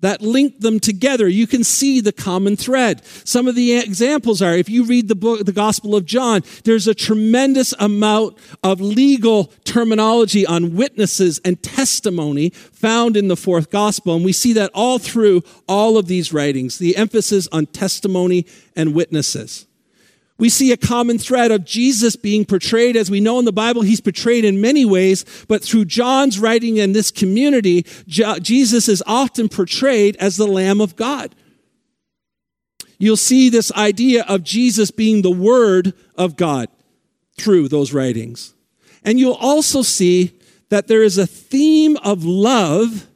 that 0.00 0.20
link 0.20 0.60
them 0.60 0.78
together. 0.78 1.26
You 1.26 1.46
can 1.46 1.64
see 1.64 2.00
the 2.00 2.12
common 2.12 2.56
thread. 2.56 3.04
Some 3.24 3.48
of 3.48 3.54
the 3.54 3.76
examples 3.78 4.42
are 4.42 4.54
if 4.54 4.68
you 4.68 4.84
read 4.84 5.08
the 5.08 5.14
book, 5.14 5.44
the 5.44 5.52
Gospel 5.52 5.96
of 5.96 6.04
John, 6.04 6.42
there's 6.64 6.86
a 6.86 6.94
tremendous 6.94 7.72
amount 7.78 8.36
of 8.62 8.80
legal 8.80 9.46
terminology 9.64 10.46
on 10.46 10.76
witnesses 10.76 11.40
and 11.44 11.62
testimony 11.62 12.50
found 12.50 13.16
in 13.16 13.28
the 13.28 13.36
fourth 13.36 13.70
gospel. 13.70 14.14
And 14.14 14.24
we 14.24 14.32
see 14.32 14.52
that 14.54 14.70
all 14.74 14.98
through 14.98 15.42
all 15.66 15.96
of 15.96 16.06
these 16.06 16.32
writings, 16.32 16.78
the 16.78 16.96
emphasis 16.96 17.48
on 17.50 17.66
testimony 17.66 18.46
and 18.74 18.94
witnesses. 18.94 19.65
We 20.38 20.50
see 20.50 20.70
a 20.70 20.76
common 20.76 21.18
thread 21.18 21.50
of 21.50 21.64
Jesus 21.64 22.14
being 22.14 22.44
portrayed, 22.44 22.94
as 22.96 23.10
we 23.10 23.20
know 23.20 23.38
in 23.38 23.46
the 23.46 23.52
Bible, 23.52 23.82
he's 23.82 24.02
portrayed 24.02 24.44
in 24.44 24.60
many 24.60 24.84
ways, 24.84 25.24
but 25.48 25.64
through 25.64 25.86
John's 25.86 26.38
writing 26.38 26.76
in 26.76 26.92
this 26.92 27.10
community, 27.10 27.86
Jesus 28.06 28.88
is 28.88 29.02
often 29.06 29.48
portrayed 29.48 30.16
as 30.16 30.36
the 30.36 30.46
Lamb 30.46 30.80
of 30.80 30.94
God. 30.94 31.34
You'll 32.98 33.16
see 33.16 33.48
this 33.48 33.72
idea 33.72 34.24
of 34.24 34.42
Jesus 34.42 34.90
being 34.90 35.22
the 35.22 35.30
Word 35.30 35.94
of 36.16 36.36
God 36.36 36.68
through 37.38 37.68
those 37.68 37.92
writings. 37.92 38.54
And 39.04 39.18
you'll 39.18 39.34
also 39.34 39.82
see 39.82 40.38
that 40.68 40.88
there 40.88 41.02
is 41.02 41.16
a 41.16 41.26
theme 41.26 41.96
of 41.98 42.24
love, 42.24 43.06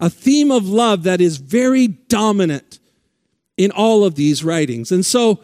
a 0.00 0.08
theme 0.10 0.50
of 0.50 0.68
love 0.68 1.02
that 1.04 1.20
is 1.20 1.36
very 1.36 1.86
dominant 1.86 2.78
in 3.56 3.70
all 3.70 4.04
of 4.04 4.14
these 4.14 4.42
writings. 4.42 4.90
And 4.90 5.04
so, 5.04 5.40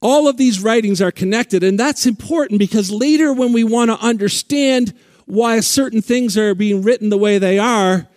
all 0.00 0.28
of 0.28 0.36
these 0.36 0.62
writings 0.62 1.02
are 1.02 1.10
connected, 1.10 1.64
and 1.64 1.78
that's 1.78 2.06
important 2.06 2.58
because 2.58 2.90
later, 2.90 3.32
when 3.32 3.52
we 3.52 3.64
want 3.64 3.90
to 3.90 3.98
understand 3.98 4.94
why 5.26 5.60
certain 5.60 6.00
things 6.00 6.38
are 6.38 6.54
being 6.54 6.82
written 6.82 7.08
the 7.08 7.18
way 7.18 7.38
they 7.38 7.58
are, 7.58 8.08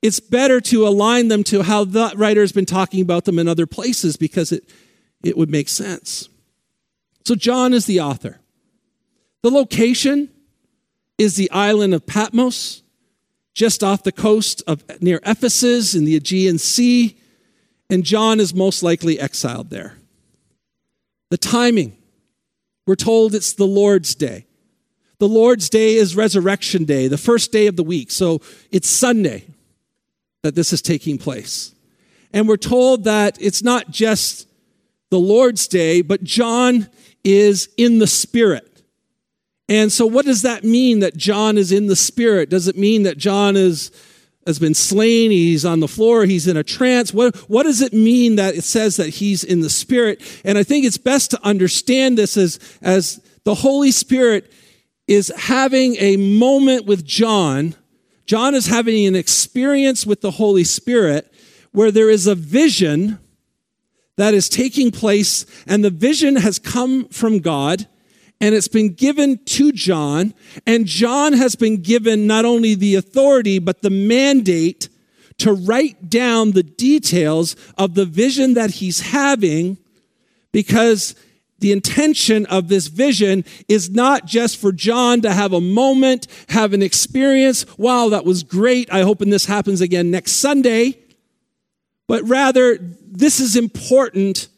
it's 0.00 0.20
better 0.20 0.60
to 0.60 0.86
align 0.86 1.28
them 1.28 1.42
to 1.44 1.62
how 1.62 1.84
the 1.84 2.12
writer 2.16 2.40
has 2.40 2.52
been 2.52 2.66
talking 2.66 3.00
about 3.00 3.24
them 3.24 3.38
in 3.38 3.48
other 3.48 3.66
places 3.66 4.16
because 4.16 4.52
it, 4.52 4.68
it 5.22 5.36
would 5.36 5.50
make 5.50 5.68
sense. 5.68 6.28
So, 7.24 7.34
John 7.34 7.72
is 7.72 7.86
the 7.86 8.00
author. 8.00 8.40
The 9.42 9.50
location 9.50 10.30
is 11.18 11.36
the 11.36 11.50
island 11.50 11.94
of 11.94 12.06
Patmos, 12.06 12.82
just 13.54 13.82
off 13.82 14.02
the 14.02 14.12
coast 14.12 14.62
of 14.66 14.84
near 15.02 15.20
Ephesus 15.24 15.94
in 15.94 16.04
the 16.04 16.16
Aegean 16.16 16.58
Sea, 16.58 17.18
and 17.90 18.04
John 18.04 18.40
is 18.40 18.54
most 18.54 18.82
likely 18.82 19.18
exiled 19.18 19.70
there. 19.70 19.96
The 21.34 21.38
timing, 21.38 21.96
we're 22.86 22.94
told 22.94 23.34
it's 23.34 23.54
the 23.54 23.66
Lord's 23.66 24.14
Day. 24.14 24.46
The 25.18 25.26
Lord's 25.26 25.68
Day 25.68 25.96
is 25.96 26.14
Resurrection 26.14 26.84
Day, 26.84 27.08
the 27.08 27.18
first 27.18 27.50
day 27.50 27.66
of 27.66 27.74
the 27.74 27.82
week. 27.82 28.12
So 28.12 28.40
it's 28.70 28.88
Sunday 28.88 29.42
that 30.44 30.54
this 30.54 30.72
is 30.72 30.80
taking 30.80 31.18
place. 31.18 31.74
And 32.32 32.46
we're 32.46 32.56
told 32.56 33.02
that 33.02 33.36
it's 33.40 33.64
not 33.64 33.90
just 33.90 34.46
the 35.10 35.18
Lord's 35.18 35.66
Day, 35.66 36.02
but 36.02 36.22
John 36.22 36.88
is 37.24 37.68
in 37.76 37.98
the 37.98 38.06
Spirit. 38.06 38.84
And 39.68 39.90
so, 39.90 40.06
what 40.06 40.26
does 40.26 40.42
that 40.42 40.62
mean 40.62 41.00
that 41.00 41.16
John 41.16 41.58
is 41.58 41.72
in 41.72 41.88
the 41.88 41.96
Spirit? 41.96 42.48
Does 42.48 42.68
it 42.68 42.78
mean 42.78 43.02
that 43.02 43.18
John 43.18 43.56
is 43.56 43.90
has 44.46 44.58
been 44.58 44.74
slain, 44.74 45.30
he's 45.30 45.64
on 45.64 45.80
the 45.80 45.88
floor, 45.88 46.24
he's 46.24 46.46
in 46.46 46.56
a 46.56 46.64
trance. 46.64 47.12
What, 47.12 47.36
what 47.48 47.64
does 47.64 47.80
it 47.80 47.92
mean 47.92 48.36
that 48.36 48.54
it 48.54 48.64
says 48.64 48.96
that 48.96 49.08
he's 49.08 49.44
in 49.44 49.60
the 49.60 49.70
Spirit? 49.70 50.20
And 50.44 50.58
I 50.58 50.62
think 50.62 50.84
it's 50.84 50.98
best 50.98 51.30
to 51.32 51.44
understand 51.44 52.18
this 52.18 52.36
as, 52.36 52.58
as 52.82 53.20
the 53.44 53.54
Holy 53.54 53.90
Spirit 53.90 54.52
is 55.06 55.32
having 55.36 55.96
a 55.96 56.16
moment 56.16 56.86
with 56.86 57.04
John. 57.04 57.74
John 58.26 58.54
is 58.54 58.66
having 58.66 59.06
an 59.06 59.16
experience 59.16 60.06
with 60.06 60.20
the 60.20 60.32
Holy 60.32 60.64
Spirit 60.64 61.32
where 61.72 61.90
there 61.90 62.10
is 62.10 62.26
a 62.26 62.34
vision 62.34 63.18
that 64.16 64.32
is 64.32 64.48
taking 64.48 64.90
place, 64.92 65.44
and 65.66 65.84
the 65.84 65.90
vision 65.90 66.36
has 66.36 66.58
come 66.58 67.08
from 67.08 67.40
God 67.40 67.88
and 68.44 68.54
it's 68.54 68.68
been 68.68 68.92
given 68.92 69.38
to 69.46 69.72
John. 69.72 70.34
And 70.66 70.84
John 70.84 71.32
has 71.32 71.56
been 71.56 71.80
given 71.80 72.26
not 72.26 72.44
only 72.44 72.74
the 72.74 72.94
authority, 72.94 73.58
but 73.58 73.80
the 73.80 73.88
mandate 73.88 74.90
to 75.38 75.54
write 75.54 76.10
down 76.10 76.50
the 76.50 76.62
details 76.62 77.56
of 77.78 77.94
the 77.94 78.04
vision 78.04 78.52
that 78.52 78.72
he's 78.72 79.00
having 79.00 79.78
because 80.52 81.14
the 81.60 81.72
intention 81.72 82.44
of 82.46 82.68
this 82.68 82.88
vision 82.88 83.46
is 83.66 83.88
not 83.88 84.26
just 84.26 84.58
for 84.58 84.72
John 84.72 85.22
to 85.22 85.32
have 85.32 85.54
a 85.54 85.60
moment, 85.60 86.26
have 86.50 86.74
an 86.74 86.82
experience. 86.82 87.64
Wow, 87.78 88.10
that 88.10 88.26
was 88.26 88.42
great. 88.42 88.92
I 88.92 89.04
hope 89.04 89.20
this 89.20 89.46
happens 89.46 89.80
again 89.80 90.10
next 90.10 90.32
Sunday. 90.32 90.98
But 92.06 92.22
rather, 92.28 92.76
this 92.78 93.40
is 93.40 93.56
important 93.56 94.48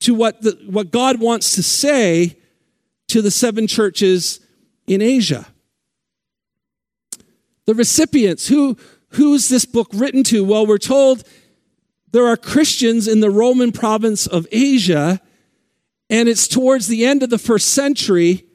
to 0.00 0.12
what, 0.12 0.42
the, 0.42 0.58
what 0.66 0.90
God 0.90 1.20
wants 1.20 1.54
to 1.54 1.62
say 1.62 2.36
to 3.12 3.20
the 3.20 3.30
seven 3.30 3.66
churches 3.66 4.40
in 4.86 5.02
Asia. 5.02 5.46
The 7.66 7.74
recipients, 7.74 8.48
who, 8.48 8.78
who's 9.10 9.50
this 9.50 9.66
book 9.66 9.88
written 9.92 10.24
to? 10.24 10.42
Well, 10.42 10.66
we're 10.66 10.78
told 10.78 11.22
there 12.10 12.26
are 12.26 12.38
Christians 12.38 13.06
in 13.06 13.20
the 13.20 13.30
Roman 13.30 13.70
province 13.70 14.26
of 14.26 14.46
Asia, 14.50 15.20
and 16.08 16.26
it's 16.26 16.48
towards 16.48 16.88
the 16.88 17.04
end 17.04 17.22
of 17.22 17.28
the 17.28 17.38
first 17.38 17.68
century, 17.68 18.46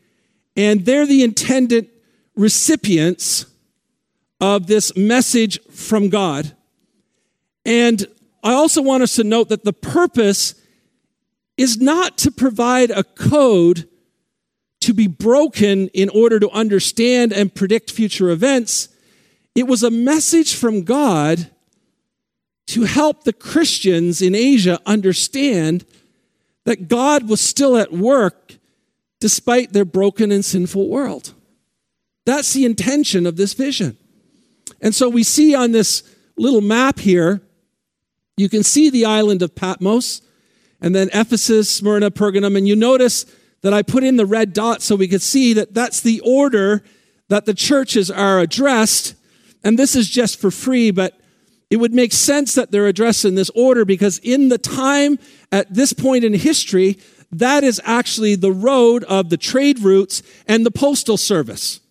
and 0.56 0.86
they're 0.86 1.06
the 1.06 1.22
intended 1.22 1.90
recipients 2.36 3.46
of 4.42 4.66
this 4.66 4.96
message 4.98 5.60
from 5.70 6.10
God. 6.10 6.56
And 7.64 8.08
I 8.44 8.54
also 8.54 8.82
want 8.82 9.04
us 9.04 9.16
to 9.18 9.24
note 9.24 9.50
that 9.50 9.64
the 9.64 9.74
purpose 9.74 10.56
is 11.58 11.80
not 11.80 12.18
to 12.20 12.32
provide 12.32 12.90
a 12.90 13.04
code 13.04 13.88
to 14.82 14.94
be 14.94 15.08
broken 15.08 15.88
in 15.90 16.10
order 16.10 16.40
to 16.40 16.50
understand 16.52 17.34
and 17.34 17.54
predict 17.54 17.92
future 17.92 18.30
events. 18.30 18.90
It 19.56 19.68
was 19.68 19.84
a 19.84 19.92
message 19.92 20.56
from 20.56 20.84
God 20.84 21.50
to 22.68 22.84
help 22.84 23.24
the 23.24 23.34
Christians 23.34 24.22
in 24.22 24.36
Asia 24.36 24.80
understand 24.86 25.86
that 26.66 26.88
God 26.88 27.30
was 27.30 27.42
still 27.42 27.78
at 27.78 27.92
work 27.92 28.58
despite 29.20 29.74
their 29.74 29.86
broken 29.86 30.32
and 30.32 30.44
sinful 30.44 30.88
world. 30.90 31.34
That's 32.26 32.54
the 32.54 32.66
intention 32.66 33.26
of 33.26 33.38
this 33.38 33.54
vision. 33.54 33.98
And 34.82 34.94
so 34.94 35.10
we 35.10 35.24
see 35.24 35.56
on 35.56 35.72
this 35.72 36.04
little 36.38 36.62
map 36.62 37.00
here, 37.00 37.42
you 38.36 38.50
can 38.50 38.64
see 38.64 38.90
the 38.90 39.06
island 39.06 39.42
of 39.42 39.56
Patmos, 39.56 40.22
and 40.80 40.94
then 40.94 41.10
Ephesus, 41.14 41.70
Smyrna, 41.70 42.12
Pergamum, 42.12 42.56
and 42.56 42.68
you 42.68 42.76
notice 42.76 43.26
that 43.62 43.74
I 43.74 43.82
put 43.82 44.04
in 44.04 44.18
the 44.18 44.26
red 44.26 44.54
dot 44.54 44.82
so 44.82 44.96
we 44.96 45.08
could 45.08 45.22
see 45.22 45.54
that 45.54 45.74
that's 45.74 46.02
the 46.02 46.22
order 46.22 46.84
that 47.30 47.46
the 47.46 47.54
churches 47.54 48.10
are 48.10 48.40
addressed. 48.40 49.16
And 49.64 49.78
this 49.78 49.96
is 49.96 50.10
just 50.10 50.40
for 50.40 50.52
free, 50.52 50.92
but 50.92 51.20
it 51.70 51.78
would 51.78 51.94
make 51.94 52.14
sense 52.14 52.56
that 52.56 52.72
they're 52.72 52.88
addressed 52.88 53.26
in 53.26 53.36
this 53.36 53.50
order 53.52 53.84
because 53.84 54.20
in 54.20 54.50
the 54.50 54.58
time 54.58 55.20
at 55.52 55.74
this 55.74 55.92
point 55.92 56.24
in 56.24 56.34
history, 56.34 56.98
that 57.32 57.64
is 57.64 57.82
actually 57.84 58.36
the 58.36 58.54
road 58.54 59.04
of 59.06 59.30
the 59.30 59.38
trade 59.38 59.80
routes 59.80 60.24
and 60.48 60.66
the 60.66 60.72
postal 60.72 61.18
service. 61.18 61.82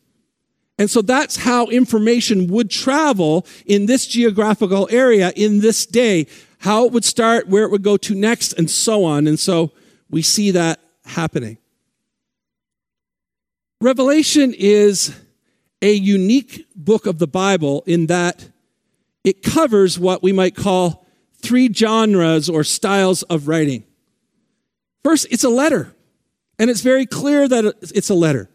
And 0.78 0.90
so 0.90 1.02
that's 1.02 1.36
how 1.36 1.66
information 1.66 2.48
would 2.48 2.70
travel 2.70 3.46
in 3.64 3.86
this 3.86 4.06
geographical 4.06 4.88
area 4.90 5.32
in 5.34 5.60
this 5.60 5.86
day, 5.86 6.26
how 6.58 6.86
it 6.86 6.92
would 6.92 7.04
start, 7.04 7.48
where 7.48 7.64
it 7.64 7.70
would 7.70 7.82
go 7.82 7.96
to 7.98 8.14
next, 8.14 8.52
and 8.54 8.70
so 8.70 9.04
on. 9.04 9.26
And 9.26 9.38
so 9.38 9.72
we 10.10 10.22
see 10.22 10.50
that 10.52 10.80
happening. 11.06 11.58
Revelation 13.80 14.54
is 14.56 15.14
a 15.82 15.92
unique 15.92 16.66
book 16.74 17.06
of 17.06 17.18
the 17.18 17.26
Bible 17.26 17.82
in 17.86 18.06
that 18.06 18.48
it 19.24 19.42
covers 19.42 19.98
what 19.98 20.22
we 20.22 20.32
might 20.32 20.54
call 20.54 21.06
three 21.42 21.72
genres 21.72 22.48
or 22.48 22.64
styles 22.64 23.22
of 23.24 23.48
writing. 23.48 23.84
First, 25.04 25.26
it's 25.30 25.44
a 25.44 25.48
letter, 25.48 25.94
and 26.58 26.70
it's 26.70 26.80
very 26.80 27.06
clear 27.06 27.46
that 27.46 27.64
it's 27.94 28.10
a 28.10 28.14
letter. 28.14 28.50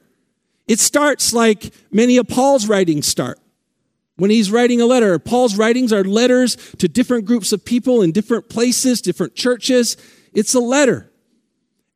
It 0.68 0.80
starts 0.80 1.34
like 1.34 1.74
many 1.92 2.18
of 2.18 2.28
Paul's 2.28 2.68
writings 2.68 3.08
start. 3.08 3.40
When 4.16 4.30
he's 4.30 4.52
writing 4.52 4.82
a 4.82 4.86
letter, 4.86 5.18
Paul's 5.20 5.58
writings 5.58 5.92
are 5.94 6.04
letters 6.04 6.56
to 6.78 6.88
different 6.88 7.26
groups 7.26 7.52
of 7.52 7.66
people 7.66 8.02
in 8.02 8.12
different 8.12 8.50
places, 8.50 9.02
different 9.02 9.36
churches. 9.36 9.98
It's 10.34 10.54
a 10.54 10.60
letter. 10.60 11.11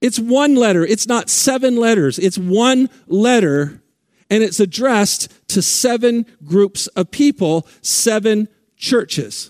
It's 0.05 0.19
one 0.19 0.53
letter. 0.53 0.85
It's 0.85 1.07
not 1.07 1.31
seven 1.31 1.77
letters. 1.77 2.19
It's 2.19 2.37
one 2.37 2.91
letter, 3.07 3.81
and 4.29 4.43
it's 4.43 4.59
addressed 4.59 5.31
to 5.47 5.63
seven 5.63 6.27
groups 6.45 6.85
of 6.89 7.09
people, 7.09 7.67
seven 7.81 8.47
churches. 8.77 9.49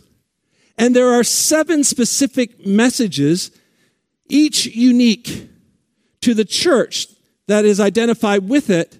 And 0.77 0.95
there 0.95 1.09
are 1.09 1.25
seven 1.25 1.83
specific 1.83 2.65
messages, 2.65 3.51
each 4.29 4.65
unique 4.67 5.49
to 6.21 6.33
the 6.33 6.45
church 6.45 7.07
that 7.47 7.65
is 7.65 7.81
identified 7.81 8.47
with 8.47 8.69
it, 8.69 8.97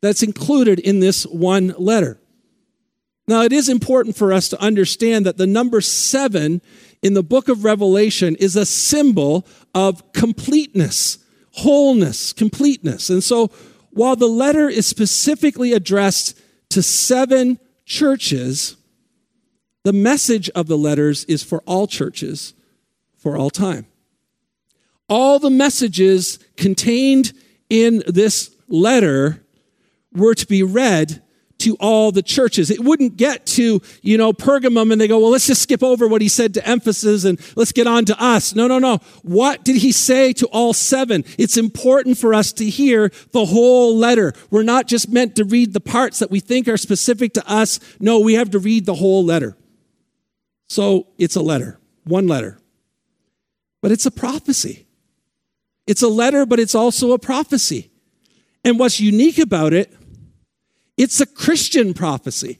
that's 0.00 0.22
included 0.22 0.78
in 0.78 1.00
this 1.00 1.24
one 1.26 1.74
letter. 1.76 2.18
Now, 3.28 3.42
it 3.42 3.52
is 3.52 3.68
important 3.68 4.16
for 4.16 4.32
us 4.32 4.48
to 4.48 4.62
understand 4.62 5.26
that 5.26 5.36
the 5.36 5.46
number 5.46 5.82
seven 5.82 6.62
in 7.02 7.14
the 7.14 7.22
book 7.22 7.48
of 7.48 7.64
Revelation 7.64 8.36
is 8.36 8.56
a 8.56 8.66
symbol 8.66 9.46
of 9.74 10.12
completeness, 10.12 11.18
wholeness, 11.52 12.32
completeness. 12.32 13.10
And 13.10 13.22
so, 13.22 13.50
while 13.90 14.16
the 14.16 14.26
letter 14.26 14.68
is 14.68 14.86
specifically 14.86 15.72
addressed 15.72 16.38
to 16.70 16.82
seven 16.82 17.58
churches, 17.84 18.76
the 19.84 19.92
message 19.92 20.50
of 20.50 20.66
the 20.66 20.76
letters 20.76 21.24
is 21.24 21.42
for 21.42 21.62
all 21.66 21.86
churches 21.86 22.54
for 23.16 23.36
all 23.36 23.50
time. 23.50 23.86
All 25.08 25.38
the 25.38 25.50
messages 25.50 26.38
contained 26.56 27.32
in 27.70 28.02
this 28.06 28.54
letter 28.68 29.44
were 30.12 30.34
to 30.34 30.46
be 30.46 30.62
read 30.62 31.22
to 31.58 31.76
all 31.80 32.12
the 32.12 32.22
churches. 32.22 32.70
It 32.70 32.80
wouldn't 32.80 33.16
get 33.16 33.46
to, 33.46 33.80
you 34.02 34.18
know, 34.18 34.32
Pergamum 34.32 34.92
and 34.92 35.00
they 35.00 35.08
go, 35.08 35.18
well, 35.18 35.30
let's 35.30 35.46
just 35.46 35.62
skip 35.62 35.82
over 35.82 36.06
what 36.06 36.20
he 36.20 36.28
said 36.28 36.54
to 36.54 36.60
Ephesus 36.60 37.24
and 37.24 37.40
let's 37.56 37.72
get 37.72 37.86
on 37.86 38.04
to 38.06 38.22
us. 38.22 38.54
No, 38.54 38.66
no, 38.66 38.78
no. 38.78 38.98
What 39.22 39.64
did 39.64 39.76
he 39.76 39.92
say 39.92 40.32
to 40.34 40.46
all 40.46 40.72
seven? 40.72 41.24
It's 41.38 41.56
important 41.56 42.18
for 42.18 42.34
us 42.34 42.52
to 42.54 42.68
hear 42.68 43.10
the 43.32 43.46
whole 43.46 43.96
letter. 43.96 44.32
We're 44.50 44.62
not 44.62 44.86
just 44.86 45.08
meant 45.08 45.36
to 45.36 45.44
read 45.44 45.72
the 45.72 45.80
parts 45.80 46.18
that 46.18 46.30
we 46.30 46.40
think 46.40 46.68
are 46.68 46.76
specific 46.76 47.32
to 47.34 47.50
us. 47.50 47.80
No, 48.00 48.20
we 48.20 48.34
have 48.34 48.50
to 48.50 48.58
read 48.58 48.86
the 48.86 48.94
whole 48.94 49.24
letter. 49.24 49.56
So 50.68 51.08
it's 51.18 51.36
a 51.36 51.42
letter, 51.42 51.78
one 52.04 52.26
letter. 52.26 52.58
But 53.80 53.92
it's 53.92 54.06
a 54.06 54.10
prophecy. 54.10 54.86
It's 55.86 56.02
a 56.02 56.08
letter, 56.08 56.44
but 56.44 56.58
it's 56.58 56.74
also 56.74 57.12
a 57.12 57.18
prophecy. 57.18 57.90
And 58.64 58.78
what's 58.78 58.98
unique 58.98 59.38
about 59.38 59.72
it 59.72 59.94
it's 60.96 61.20
a 61.20 61.26
Christian 61.26 61.94
prophecy. 61.94 62.58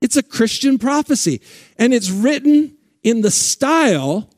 It's 0.00 0.16
a 0.16 0.22
Christian 0.22 0.78
prophecy. 0.78 1.40
And 1.78 1.94
it's 1.94 2.10
written 2.10 2.76
in 3.02 3.22
the 3.22 3.30
style 3.30 4.30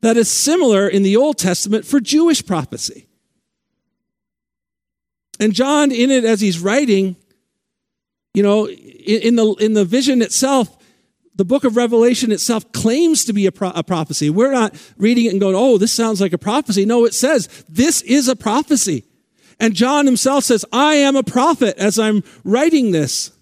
that 0.00 0.16
is 0.16 0.30
similar 0.30 0.88
in 0.88 1.02
the 1.02 1.16
Old 1.16 1.38
Testament 1.38 1.84
for 1.84 2.00
Jewish 2.00 2.44
prophecy. 2.44 3.06
And 5.40 5.52
John, 5.52 5.90
in 5.90 6.10
it, 6.10 6.24
as 6.24 6.40
he's 6.40 6.58
writing, 6.58 7.16
you 8.34 8.42
know, 8.42 8.68
in 8.68 9.36
the, 9.36 9.54
in 9.60 9.74
the 9.74 9.84
vision 9.84 10.22
itself, 10.22 10.76
the 11.34 11.44
book 11.44 11.64
of 11.64 11.76
Revelation 11.76 12.30
itself 12.30 12.70
claims 12.72 13.24
to 13.24 13.32
be 13.32 13.46
a, 13.46 13.52
pro- 13.52 13.70
a, 13.70 13.82
prophecy. 13.82 14.30
We're 14.30 14.52
not 14.52 14.74
reading 14.96 15.26
it 15.26 15.32
and 15.32 15.40
going, 15.40 15.56
oh, 15.56 15.78
this 15.78 15.92
sounds 15.92 16.20
like 16.20 16.32
a 16.32 16.38
prophecy. 16.38 16.84
No, 16.84 17.04
it 17.04 17.14
says 17.14 17.64
this 17.68 18.02
is 18.02 18.28
a 18.28 18.36
prophecy. 18.36 19.04
And 19.60 19.74
John 19.74 20.06
himself 20.06 20.44
says, 20.44 20.64
I 20.72 20.94
am 20.94 21.16
a 21.16 21.22
prophet 21.22 21.76
as 21.78 21.98
I'm 21.98 22.22
writing 22.44 22.90
this. 22.90 23.32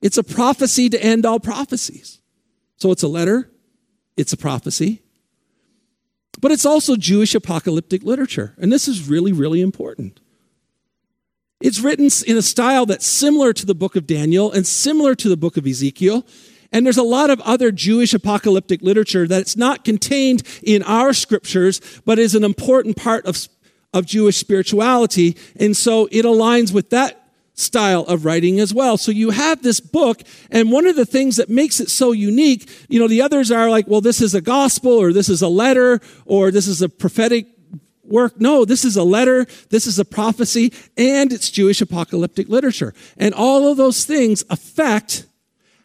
It's 0.00 0.18
a 0.18 0.24
prophecy 0.24 0.88
to 0.88 1.02
end 1.02 1.26
all 1.26 1.40
prophecies. 1.40 2.20
So 2.76 2.90
it's 2.90 3.02
a 3.02 3.08
letter, 3.08 3.50
it's 4.16 4.32
a 4.32 4.36
prophecy, 4.36 5.02
but 6.40 6.50
it's 6.50 6.64
also 6.64 6.96
Jewish 6.96 7.34
apocalyptic 7.34 8.02
literature. 8.02 8.54
And 8.58 8.72
this 8.72 8.88
is 8.88 9.08
really, 9.08 9.32
really 9.32 9.60
important. 9.60 10.20
It's 11.60 11.80
written 11.80 12.08
in 12.26 12.38
a 12.38 12.42
style 12.42 12.86
that's 12.86 13.06
similar 13.06 13.52
to 13.52 13.66
the 13.66 13.74
book 13.74 13.96
of 13.96 14.06
Daniel 14.06 14.50
and 14.50 14.66
similar 14.66 15.14
to 15.16 15.28
the 15.28 15.36
book 15.36 15.58
of 15.58 15.66
Ezekiel. 15.66 16.24
And 16.72 16.86
there's 16.86 16.96
a 16.96 17.02
lot 17.02 17.28
of 17.28 17.40
other 17.40 17.70
Jewish 17.70 18.14
apocalyptic 18.14 18.80
literature 18.80 19.26
that's 19.26 19.56
not 19.56 19.84
contained 19.84 20.42
in 20.62 20.82
our 20.84 21.12
scriptures, 21.12 21.80
but 22.06 22.18
is 22.18 22.34
an 22.34 22.44
important 22.44 22.96
part 22.96 23.26
of 23.26 23.36
of 23.92 24.06
Jewish 24.06 24.36
spirituality. 24.36 25.36
And 25.58 25.76
so 25.76 26.08
it 26.10 26.24
aligns 26.24 26.72
with 26.72 26.90
that 26.90 27.16
style 27.54 28.02
of 28.02 28.24
writing 28.24 28.58
as 28.58 28.72
well. 28.72 28.96
So 28.96 29.12
you 29.12 29.30
have 29.30 29.62
this 29.62 29.80
book, 29.80 30.22
and 30.50 30.72
one 30.72 30.86
of 30.86 30.96
the 30.96 31.04
things 31.04 31.36
that 31.36 31.50
makes 31.50 31.78
it 31.80 31.90
so 31.90 32.12
unique, 32.12 32.70
you 32.88 32.98
know, 32.98 33.08
the 33.08 33.22
others 33.22 33.50
are 33.50 33.68
like, 33.68 33.86
well, 33.86 34.00
this 34.00 34.20
is 34.20 34.34
a 34.34 34.40
gospel, 34.40 34.92
or 34.92 35.12
this 35.12 35.28
is 35.28 35.42
a 35.42 35.48
letter, 35.48 36.00
or 36.24 36.50
this 36.50 36.66
is 36.66 36.80
a 36.80 36.88
prophetic 36.88 37.46
work. 38.02 38.40
No, 38.40 38.64
this 38.64 38.84
is 38.84 38.96
a 38.96 39.04
letter, 39.04 39.46
this 39.68 39.86
is 39.86 39.98
a 39.98 40.04
prophecy, 40.04 40.72
and 40.96 41.32
it's 41.32 41.50
Jewish 41.50 41.80
apocalyptic 41.80 42.48
literature. 42.48 42.94
And 43.16 43.34
all 43.34 43.70
of 43.70 43.76
those 43.76 44.04
things 44.04 44.44
affect 44.48 45.26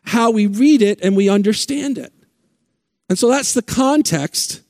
how 0.06 0.32
we 0.32 0.48
read 0.48 0.82
it 0.82 1.00
and 1.02 1.16
we 1.16 1.30
understand 1.30 1.98
it. 1.98 2.14
And 3.10 3.20
so 3.20 3.30
that's 3.30 3.54
the 3.54 3.62
context 3.62 4.62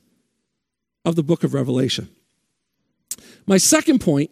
of 1.06 1.16
the 1.16 1.24
book 1.24 1.44
of 1.44 1.54
Revelation. 1.54 2.10
My 3.48 3.58
second 3.58 4.00
point 4.00 4.32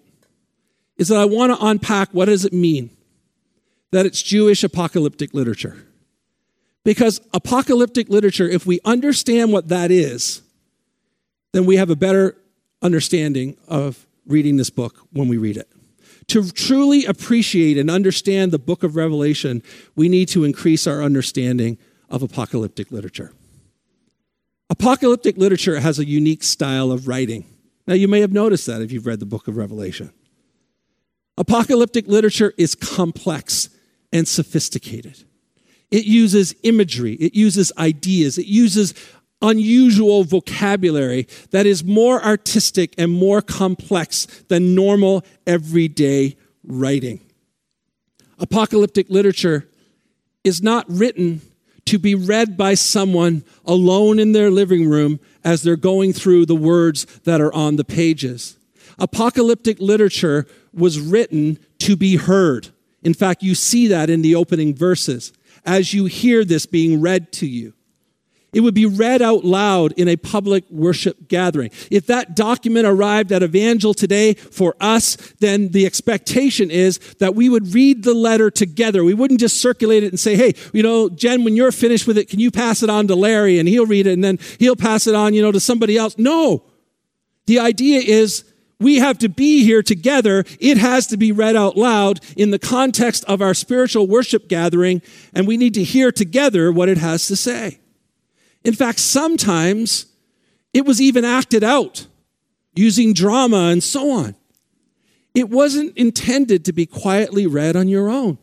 is 0.97 1.08
that 1.10 1.17
I 1.17 1.26
want 1.26 1.58
to 1.58 1.65
unpack 1.65 2.10
what 2.12 2.26
does 2.26 2.45
it 2.45 2.54
mean 2.54 2.89
that 3.91 4.06
it's 4.08 4.23
Jewish 4.23 4.63
apocalyptic 4.63 5.34
literature. 5.34 5.78
Because 6.84 7.21
apocalyptic 7.34 8.10
literature, 8.10 8.49
if 8.49 8.65
we 8.65 8.80
understand 8.84 9.54
what 9.54 9.69
that 9.69 9.91
is, 9.91 10.41
then 11.54 11.65
we 11.65 11.78
have 11.78 11.89
a 11.89 11.95
better 11.95 12.36
understanding 12.82 13.56
of 13.67 14.06
reading 14.26 14.58
this 14.58 14.69
book 14.69 15.08
when 15.12 15.28
we 15.28 15.38
read 15.38 15.58
it. 15.58 15.69
To 16.28 16.49
truly 16.52 17.06
appreciate 17.06 17.78
and 17.78 17.89
understand 17.89 18.52
the 18.52 18.60
book 18.60 18.84
of 18.84 18.95
Revelation, 18.95 19.62
we 19.95 20.10
need 20.10 20.28
to 20.30 20.43
increase 20.43 20.88
our 20.88 21.04
understanding 21.04 21.78
of 22.10 22.23
apocalyptic 22.23 22.91
literature. 22.91 23.32
Apocalyptic 24.69 25.38
literature 25.38 25.80
has 25.80 25.99
a 25.99 26.06
unique 26.06 26.43
style 26.43 26.91
of 26.91 27.08
writing. 27.08 27.45
Now, 27.86 27.93
you 27.93 28.08
may 28.08 28.22
have 28.22 28.32
noticed 28.32 28.65
that 28.67 28.82
if 28.82 28.91
you've 28.91 29.06
read 29.06 29.19
the 29.19 29.26
book 29.26 29.48
of 29.48 29.58
Revelation. 29.58 30.12
Apocalyptic 31.38 32.08
literature 32.08 32.54
is 32.58 32.76
complex 32.76 33.69
and 34.12 34.28
sophisticated. 34.28 35.24
It 35.91 36.06
uses 36.06 36.56
imagery, 36.63 37.13
it 37.15 37.36
uses 37.36 37.72
ideas, 37.78 38.38
it 38.38 38.46
uses 38.46 38.93
unusual 39.41 40.24
vocabulary 40.24 41.28
that 41.52 41.65
is 41.65 41.84
more 41.84 42.24
artistic 42.24 42.93
and 42.98 43.12
more 43.12 43.41
complex 43.41 44.26
than 44.48 44.74
normal 44.74 45.24
everyday 45.46 46.38
writing. 46.63 47.19
Apocalyptic 48.39 49.10
literature 49.10 49.67
is 50.43 50.62
not 50.62 50.86
written 50.88 51.41
to 51.86 52.00
be 52.00 52.15
read 52.15 52.58
by 52.58 52.74
someone 52.74 53.43
alone 53.65 54.17
in 54.19 54.32
their 54.32 54.50
living 54.50 54.89
room 54.89 55.19
as 55.44 55.64
they're 55.64 55.76
going 55.76 56.14
through 56.14 56.46
the 56.46 56.56
words 56.56 57.06
that 57.24 57.42
are 57.42 57.54
on 57.54 57.76
the 57.76 57.84
pages. 57.84 58.58
Apocalyptic 59.00 59.80
literature 59.80 60.46
was 60.74 61.00
written 61.00 61.60
to 61.80 61.96
be 61.96 62.16
heard. 62.16 62.70
In 63.02 63.14
fact, 63.14 63.44
you 63.44 63.56
see 63.56 63.88
that 63.88 64.10
in 64.10 64.22
the 64.22 64.36
opening 64.36 64.74
verses 64.74 65.34
as 65.66 65.94
you 65.94 66.06
hear 66.06 66.44
this 66.44 66.66
being 66.66 67.02
read 67.02 67.32
to 67.34 67.48
you. 67.48 67.74
It 68.54 68.62
would 68.62 68.74
be 68.74 68.86
read 68.86 69.22
out 69.22 69.44
loud 69.44 69.94
in 69.94 70.08
a 70.08 70.16
public 70.16 70.63
worship 70.70 71.28
gathering. 71.28 71.72
If 71.89 72.06
that 72.08 72.36
document 72.36 72.86
arrived 72.86 73.32
at 73.32 73.44
Evangel 73.44 73.94
today 73.94 74.36
for 74.36 74.76
us, 74.80 75.16
then 75.39 75.70
the 75.70 75.86
expectation 75.86 76.70
is 76.72 77.00
that 77.20 77.36
we 77.36 77.50
would 77.50 77.74
read 77.74 78.04
the 78.04 78.13
letter 78.13 78.52
together. 78.52 79.04
We 79.04 79.13
wouldn't 79.13 79.39
just 79.39 79.60
circulate 79.60 80.04
it 80.04 80.10
and 80.10 80.20
say, 80.20 80.36
hey, 80.36 80.54
you 80.72 80.84
know, 80.84 81.10
Jen, 81.10 81.44
when 81.44 81.56
you're 81.56 81.72
finished 81.72 82.08
with 82.08 82.18
it, 82.18 82.30
can 82.30 82.39
you 82.39 82.52
pass 82.52 82.84
it 82.84 82.89
on 82.89 83.08
to 83.08 83.16
Larry 83.16 83.60
and 83.60 83.68
he'll 83.68 83.86
read 83.86 84.08
it 84.08 84.13
and 84.13 84.24
then 84.24 84.39
he'll 84.60 84.76
pass 84.76 85.08
it 85.08 85.16
on, 85.16 85.34
you 85.34 85.42
know, 85.42 85.52
to 85.52 85.60
somebody 85.60 85.98
else? 85.98 86.18
No. 86.18 86.66
The 87.46 87.60
idea 87.60 88.00
is 88.00 88.46
we 88.80 88.98
have 88.98 89.18
to 89.20 89.30
be 89.30 89.63
here 89.63 89.82
together. 89.82 90.44
It 90.60 90.78
has 90.78 91.08
to 91.08 91.18
be 91.18 91.32
read 91.32 91.56
out 91.56 91.78
loud 91.78 92.20
in 92.36 92.52
the 92.52 92.60
context 92.60 93.24
of 93.26 93.42
our 93.42 93.54
spiritual 93.54 94.08
worship 94.08 94.48
gathering, 94.48 95.02
and 95.34 95.48
we 95.48 95.58
need 95.58 95.74
to 95.76 95.84
hear 95.84 96.12
together 96.12 96.72
what 96.72 96.89
it 96.89 96.98
has 96.98 97.28
to 97.28 97.36
say. 97.36 97.80
In 98.63 98.73
fact, 98.73 98.99
sometimes 98.99 100.06
it 100.73 100.86
was 100.86 101.02
even 101.02 101.26
acted 101.26 101.63
out 101.63 102.08
using 102.76 103.13
drama 103.13 103.69
and 103.71 103.84
so 103.84 104.12
on. 104.12 104.36
It 105.36 105.49
wasn't 105.49 105.97
intended 105.97 106.65
to 106.65 106.73
be 106.73 106.86
quietly 106.86 107.47
read 107.47 107.76
on 107.76 107.88
your 107.88 108.10
own. 108.10 108.38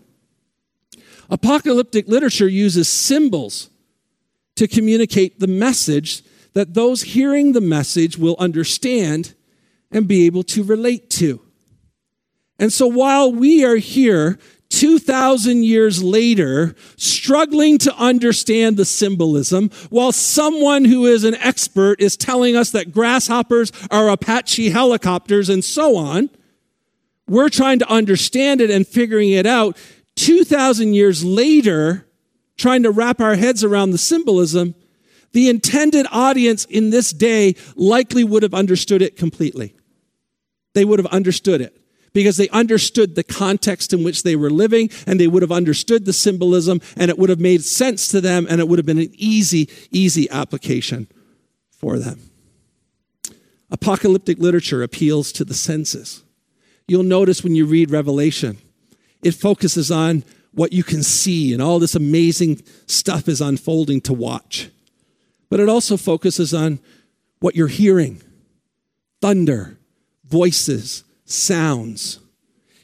Apocalyptic 1.30 2.08
literature 2.08 2.48
uses 2.48 2.88
symbols 2.88 3.70
to 4.56 4.66
communicate 4.66 5.38
the 5.38 5.46
message 5.46 6.22
that 6.52 6.74
those 6.74 7.02
hearing 7.02 7.52
the 7.52 7.60
message 7.60 8.18
will 8.18 8.36
understand 8.38 9.34
and 9.92 10.08
be 10.08 10.26
able 10.26 10.42
to 10.42 10.64
relate 10.64 11.08
to. 11.10 11.40
And 12.58 12.72
so 12.72 12.86
while 12.86 13.32
we 13.32 13.64
are 13.64 13.76
here 13.76 14.38
2,000 14.70 15.64
years 15.64 16.02
later, 16.02 16.74
struggling 16.96 17.76
to 17.78 17.94
understand 17.96 18.76
the 18.76 18.84
symbolism, 18.84 19.68
while 19.90 20.12
someone 20.12 20.84
who 20.84 21.06
is 21.06 21.24
an 21.24 21.34
expert 21.34 22.00
is 22.00 22.16
telling 22.16 22.56
us 22.56 22.70
that 22.70 22.92
grasshoppers 22.92 23.72
are 23.90 24.08
Apache 24.08 24.70
helicopters 24.70 25.48
and 25.48 25.64
so 25.64 25.96
on, 25.96 26.30
we're 27.28 27.48
trying 27.48 27.80
to 27.80 27.88
understand 27.90 28.60
it 28.60 28.70
and 28.70 28.86
figuring 28.86 29.30
it 29.30 29.46
out. 29.46 29.76
2,000 30.16 30.94
years 30.94 31.24
later, 31.24 32.06
trying 32.56 32.82
to 32.84 32.90
wrap 32.90 33.20
our 33.20 33.34
heads 33.34 33.64
around 33.64 33.90
the 33.90 33.98
symbolism, 33.98 34.74
the 35.32 35.48
intended 35.48 36.06
audience 36.12 36.64
in 36.66 36.90
this 36.90 37.12
day 37.12 37.54
likely 37.74 38.22
would 38.22 38.42
have 38.42 38.54
understood 38.54 39.02
it 39.02 39.16
completely. 39.16 39.74
They 40.74 40.84
would 40.84 41.00
have 41.00 41.06
understood 41.06 41.60
it 41.60 41.76
because 42.12 42.36
they 42.36 42.48
understood 42.48 43.14
the 43.14 43.22
context 43.22 43.92
in 43.92 44.02
which 44.04 44.22
they 44.22 44.36
were 44.36 44.50
living 44.50 44.90
and 45.06 45.18
they 45.18 45.28
would 45.28 45.42
have 45.42 45.52
understood 45.52 46.04
the 46.04 46.12
symbolism 46.12 46.80
and 46.96 47.10
it 47.10 47.18
would 47.18 47.30
have 47.30 47.40
made 47.40 47.62
sense 47.64 48.08
to 48.08 48.20
them 48.20 48.46
and 48.50 48.60
it 48.60 48.68
would 48.68 48.78
have 48.78 48.86
been 48.86 48.98
an 48.98 49.12
easy, 49.14 49.68
easy 49.90 50.28
application 50.30 51.06
for 51.70 51.98
them. 51.98 52.30
Apocalyptic 53.70 54.38
literature 54.38 54.82
appeals 54.82 55.32
to 55.32 55.44
the 55.44 55.54
senses. 55.54 56.24
You'll 56.88 57.04
notice 57.04 57.44
when 57.44 57.54
you 57.54 57.66
read 57.66 57.90
Revelation, 57.90 58.58
it 59.22 59.32
focuses 59.32 59.90
on 59.90 60.24
what 60.52 60.72
you 60.72 60.82
can 60.82 61.02
see 61.02 61.52
and 61.52 61.62
all 61.62 61.78
this 61.78 61.94
amazing 61.94 62.62
stuff 62.86 63.28
is 63.28 63.40
unfolding 63.40 64.00
to 64.02 64.12
watch. 64.12 64.70
But 65.48 65.60
it 65.60 65.68
also 65.68 65.96
focuses 65.96 66.52
on 66.52 66.80
what 67.38 67.54
you're 67.54 67.68
hearing 67.68 68.22
thunder, 69.20 69.78
voices, 70.24 71.04
sounds. 71.30 72.20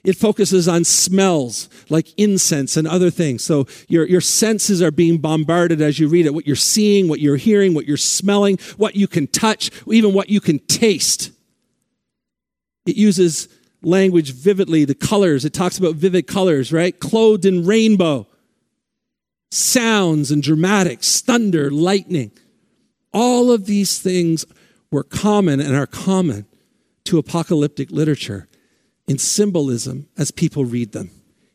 It 0.07 0.17
focuses 0.17 0.69
on 0.69 0.85
smells 0.85 1.69
like 1.91 2.15
incense 2.17 2.77
and 2.77 2.87
other 2.87 3.11
things. 3.11 3.45
So 3.45 3.67
your, 3.89 4.07
your 4.07 4.21
senses 4.21 4.81
are 4.81 4.93
being 4.93 5.19
bombarded 5.19 5.81
as 5.83 5.99
you 5.99 6.07
read 6.07 6.27
it. 6.27 6.35
What 6.35 6.47
you're 6.47 6.55
seeing, 6.55 7.09
what 7.09 7.19
you're 7.19 7.37
hearing, 7.37 7.75
what 7.75 7.87
you're 7.87 7.97
smelling, 7.97 8.59
what 8.77 8.95
you 8.95 9.09
can 9.09 9.27
touch, 9.27 9.73
even 9.89 10.15
what 10.15 10.31
you 10.31 10.41
can 10.41 10.61
taste. 10.61 11.33
It 12.87 12.95
uses 12.95 13.49
language 13.83 14.33
vividly, 14.33 14.85
the 14.85 14.95
colors. 14.95 15.45
It 15.45 15.53
talks 15.53 15.77
about 15.77 15.97
vivid 15.97 16.29
colors, 16.29 16.73
right? 16.73 16.99
Clothed 16.99 17.45
in 17.45 17.67
rainbow. 17.67 18.29
Sounds 19.51 20.31
and 20.31 20.41
dramatics, 20.41 21.21
thunder, 21.21 21.69
lightning. 21.69 22.31
All 23.13 23.51
of 23.51 23.67
these 23.67 23.99
things 23.99 24.45
were 24.93 25.03
common 25.03 25.59
and 25.59 25.75
are 25.75 25.87
common 25.87 26.47
to 27.07 27.19
apocalyptic 27.19 27.91
literature 27.91 28.49
in 29.07 29.19
symbolism 29.19 30.09
as 30.17 30.31
people 30.31 30.65
read 30.65 30.93
them. 30.93 31.11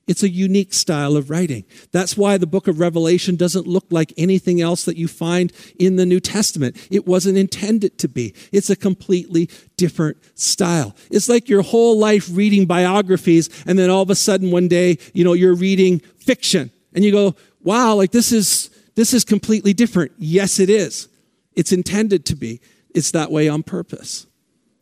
It's 0.08 0.24
a 0.24 0.30
unique 0.30 0.74
style 0.74 1.16
of 1.16 1.30
writing. 1.30 1.64
That's 1.92 2.18
why 2.18 2.38
the 2.38 2.48
book 2.48 2.68
of 2.68 2.80
Revelation 2.80 3.36
doesn't 3.36 3.68
look 3.68 3.86
like 3.92 4.12
anything 4.18 4.60
else 4.60 4.84
that 4.86 4.98
you 4.98 5.08
find 5.08 5.54
in 5.80 5.96
the 5.96 6.06
New 6.06 6.20
Testament. 6.20 6.76
It 6.90 7.08
wasn't 7.08 7.38
intended 7.38 7.98
to 8.00 8.10
be. 8.10 8.34
It's 8.52 8.70
a 8.70 8.76
completely 8.76 9.50
different 9.78 10.18
style. 10.38 10.96
It's 11.12 11.30
like 11.30 11.48
your 11.48 11.62
whole 11.62 11.98
life 11.98 12.28
reading 12.32 12.66
biographies, 12.66 13.48
and 13.66 13.78
then 13.78 13.90
all 13.90 14.02
of 14.02 14.10
a 14.10 14.16
sudden 14.16 14.52
one 14.52 14.68
day, 14.68 14.98
you 15.14 15.24
know, 15.24 15.34
you're 15.34 15.56
reading 15.56 16.00
fiction, 16.18 16.72
and 16.94 17.06
you 17.06 17.12
go, 17.12 17.36
wow, 17.62 17.96
like 17.96 18.12
this 18.12 18.32
is, 18.32 18.70
this 18.96 19.14
is 19.14 19.24
completely 19.24 19.72
different. 19.72 20.12
Yes, 20.18 20.60
it 20.60 20.70
is. 20.70 21.08
It's 21.54 21.72
intended 21.72 22.26
to 22.26 22.36
be. 22.36 22.60
It's 22.94 23.12
that 23.12 23.32
way 23.32 23.48
on 23.48 23.64
purpose. 23.64 24.26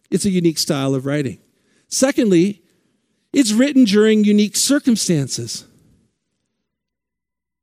It's 0.09 0.25
a 0.25 0.29
unique 0.29 0.57
style 0.57 0.95
of 0.95 1.05
writing. 1.05 1.39
Secondly, 1.87 2.61
it's 3.33 3.51
written 3.51 3.83
during 3.83 4.23
unique 4.23 4.55
circumstances. 4.55 5.65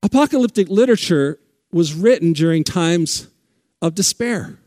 Apocalyptic 0.02 0.68
literature 0.68 1.38
was 1.72 1.94
written 1.94 2.32
during 2.32 2.62
times 2.62 3.28
of 3.82 3.94
despair, 3.94 4.58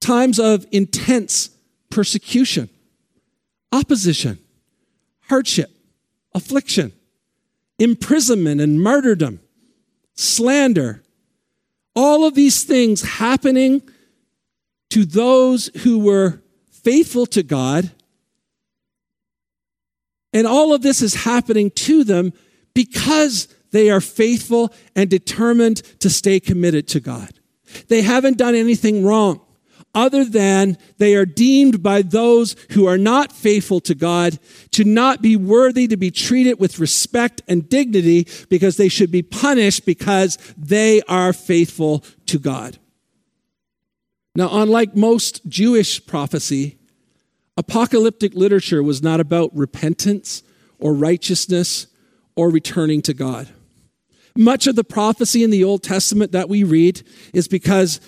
times 0.00 0.38
of 0.38 0.66
intense 0.72 1.50
persecution, 1.90 2.68
opposition, 3.72 4.38
hardship, 5.28 5.70
affliction, 6.34 6.92
imprisonment 7.78 8.60
and 8.60 8.80
martyrdom, 8.80 9.40
slander. 10.14 11.02
All 11.94 12.24
of 12.24 12.34
these 12.34 12.64
things 12.64 13.02
happening 13.02 13.82
to 14.90 15.04
those 15.04 15.70
who 15.82 15.98
were 15.98 16.42
faithful 16.70 17.26
to 17.26 17.42
God 17.42 17.90
and 20.32 20.46
all 20.46 20.72
of 20.72 20.82
this 20.82 21.02
is 21.02 21.24
happening 21.24 21.70
to 21.70 22.04
them 22.04 22.32
because 22.74 23.48
they 23.72 23.90
are 23.90 24.00
faithful 24.00 24.72
and 24.94 25.10
determined 25.10 25.78
to 26.00 26.10
stay 26.10 26.40
committed 26.40 26.88
to 26.88 27.00
God. 27.00 27.40
They 27.88 28.02
haven't 28.02 28.38
done 28.38 28.54
anything 28.54 29.04
wrong 29.04 29.40
other 29.92 30.24
than 30.24 30.78
they 30.98 31.16
are 31.16 31.26
deemed 31.26 31.82
by 31.82 32.02
those 32.02 32.54
who 32.70 32.86
are 32.86 32.98
not 32.98 33.32
faithful 33.32 33.80
to 33.80 33.94
God 33.94 34.38
to 34.70 34.84
not 34.84 35.20
be 35.20 35.34
worthy 35.34 35.88
to 35.88 35.96
be 35.96 36.12
treated 36.12 36.60
with 36.60 36.78
respect 36.78 37.42
and 37.48 37.68
dignity 37.68 38.28
because 38.48 38.76
they 38.76 38.88
should 38.88 39.10
be 39.10 39.22
punished 39.22 39.84
because 39.84 40.38
they 40.56 41.02
are 41.08 41.32
faithful 41.32 42.04
to 42.26 42.38
God. 42.38 42.78
Now, 44.34 44.48
unlike 44.52 44.96
most 44.96 45.46
Jewish 45.46 46.04
prophecy, 46.06 46.78
Apocalyptic 47.56 48.34
literature 48.34 48.82
was 48.82 49.02
not 49.02 49.20
about 49.20 49.54
repentance 49.54 50.42
or 50.78 50.94
righteousness 50.94 51.88
or 52.34 52.48
returning 52.48 53.02
to 53.02 53.12
God. 53.12 53.48
Much 54.36 54.66
of 54.66 54.76
the 54.76 54.84
prophecy 54.84 55.44
in 55.44 55.50
the 55.50 55.64
Old 55.64 55.82
Testament 55.82 56.32
that 56.32 56.48
we 56.48 56.64
read 56.64 57.02
is 57.34 57.48
because 57.48 58.00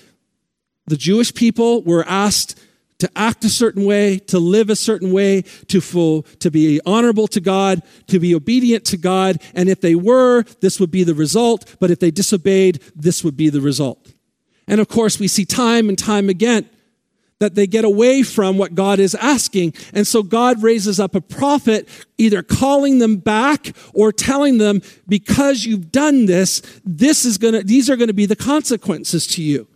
the 0.87 0.97
Jewish 0.97 1.35
people 1.35 1.83
were 1.83 2.05
asked 2.09 2.59
to 3.01 3.11
act 3.17 3.45
a 3.45 3.51
certain 3.51 3.85
way, 3.85 4.19
to 4.19 4.39
live 4.39 4.71
a 4.71 4.77
certain 4.77 5.13
way, 5.13 5.43
to, 5.67 5.81
full, 5.81 6.23
to 6.39 6.51
be 6.51 6.81
honorable 6.87 7.27
to 7.27 7.41
God, 7.41 7.83
to 8.07 8.21
be 8.21 8.35
obedient 8.35 8.85
to 8.87 8.97
God. 8.97 9.43
And 9.55 9.69
if 9.69 9.81
they 9.81 9.97
were, 9.97 10.45
this 10.61 10.79
would 10.79 10.93
be 10.93 11.03
the 11.03 11.15
result. 11.15 11.77
But 11.81 11.91
if 11.91 11.99
they 11.99 12.13
disobeyed, 12.13 12.81
this 12.95 13.25
would 13.25 13.37
be 13.37 13.51
the 13.51 13.61
result. 13.61 14.13
And 14.73 14.81
of 14.81 14.89
course, 14.89 15.21
we 15.21 15.29
see 15.29 15.45
time 15.45 15.91
and 15.91 15.99
time 15.99 16.31
again 16.31 16.67
that 17.41 17.55
they 17.55 17.67
get 17.67 17.85
away 17.85 18.23
from 18.23 18.57
what 18.57 18.75
God 18.75 18.99
is 18.99 19.15
asking. 19.17 19.75
And 19.93 20.07
so 20.07 20.23
God 20.23 20.63
raises 20.63 20.99
up 20.99 21.15
a 21.15 21.21
prophet, 21.21 21.87
either 22.17 22.43
calling 22.43 22.99
them 22.99 23.17
back 23.17 23.77
or 23.93 24.13
telling 24.13 24.57
them, 24.57 24.81
because 25.07 25.67
you've 25.67 25.93
done 25.93 26.25
this, 26.25 26.63
this 26.87 27.27
is 27.27 27.37
gonna, 27.37 27.63
these 27.63 27.91
are 27.91 27.97
gonna 27.97 28.15
be 28.15 28.25
the 28.25 28.35
consequences 28.35 29.27
to 29.27 29.43
you. 29.43 29.69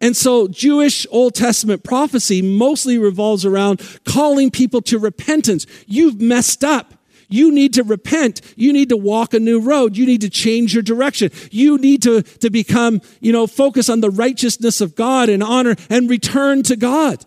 And 0.00 0.16
so 0.16 0.48
Jewish 0.48 1.06
Old 1.10 1.34
Testament 1.34 1.84
prophecy 1.84 2.40
mostly 2.40 2.96
revolves 2.96 3.44
around 3.44 3.82
calling 4.06 4.50
people 4.50 4.80
to 4.80 4.98
repentance. 4.98 5.66
You've 5.86 6.22
messed 6.22 6.64
up. 6.64 6.94
You 7.28 7.52
need 7.52 7.74
to 7.74 7.82
repent. 7.82 8.40
You 8.56 8.72
need 8.72 8.88
to 8.88 8.96
walk 8.96 9.34
a 9.34 9.40
new 9.40 9.60
road. 9.60 9.96
You 9.96 10.06
need 10.06 10.22
to 10.22 10.30
change 10.30 10.74
your 10.74 10.82
direction. 10.82 11.30
You 11.50 11.78
need 11.78 12.02
to, 12.02 12.22
to 12.22 12.50
become, 12.50 13.00
you 13.20 13.32
know, 13.32 13.46
focus 13.46 13.88
on 13.88 14.00
the 14.00 14.10
righteousness 14.10 14.80
of 14.80 14.94
God 14.94 15.28
and 15.28 15.42
honor 15.42 15.76
and 15.90 16.08
return 16.08 16.62
to 16.64 16.76
God. 16.76 17.24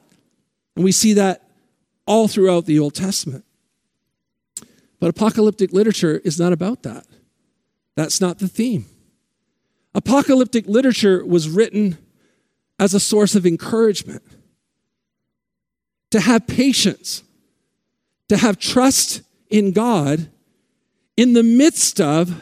And 0.75 0.83
we 0.83 0.91
see 0.91 1.13
that 1.13 1.47
all 2.07 2.27
throughout 2.27 2.65
the 2.65 2.79
Old 2.79 2.95
Testament. 2.95 3.45
But 4.99 5.09
apocalyptic 5.09 5.71
literature 5.71 6.21
is 6.23 6.39
not 6.39 6.53
about 6.53 6.83
that. 6.83 7.05
That's 7.95 8.21
not 8.21 8.39
the 8.39 8.47
theme. 8.47 8.85
Apocalyptic 9.93 10.67
literature 10.67 11.25
was 11.25 11.49
written 11.49 11.97
as 12.79 12.93
a 12.93 12.99
source 12.99 13.35
of 13.35 13.45
encouragement, 13.45 14.23
to 16.09 16.19
have 16.19 16.47
patience, 16.47 17.21
to 18.27 18.37
have 18.37 18.57
trust 18.57 19.21
in 19.51 19.71
God 19.71 20.29
in 21.15 21.33
the 21.33 21.43
midst 21.43 22.01
of 22.01 22.41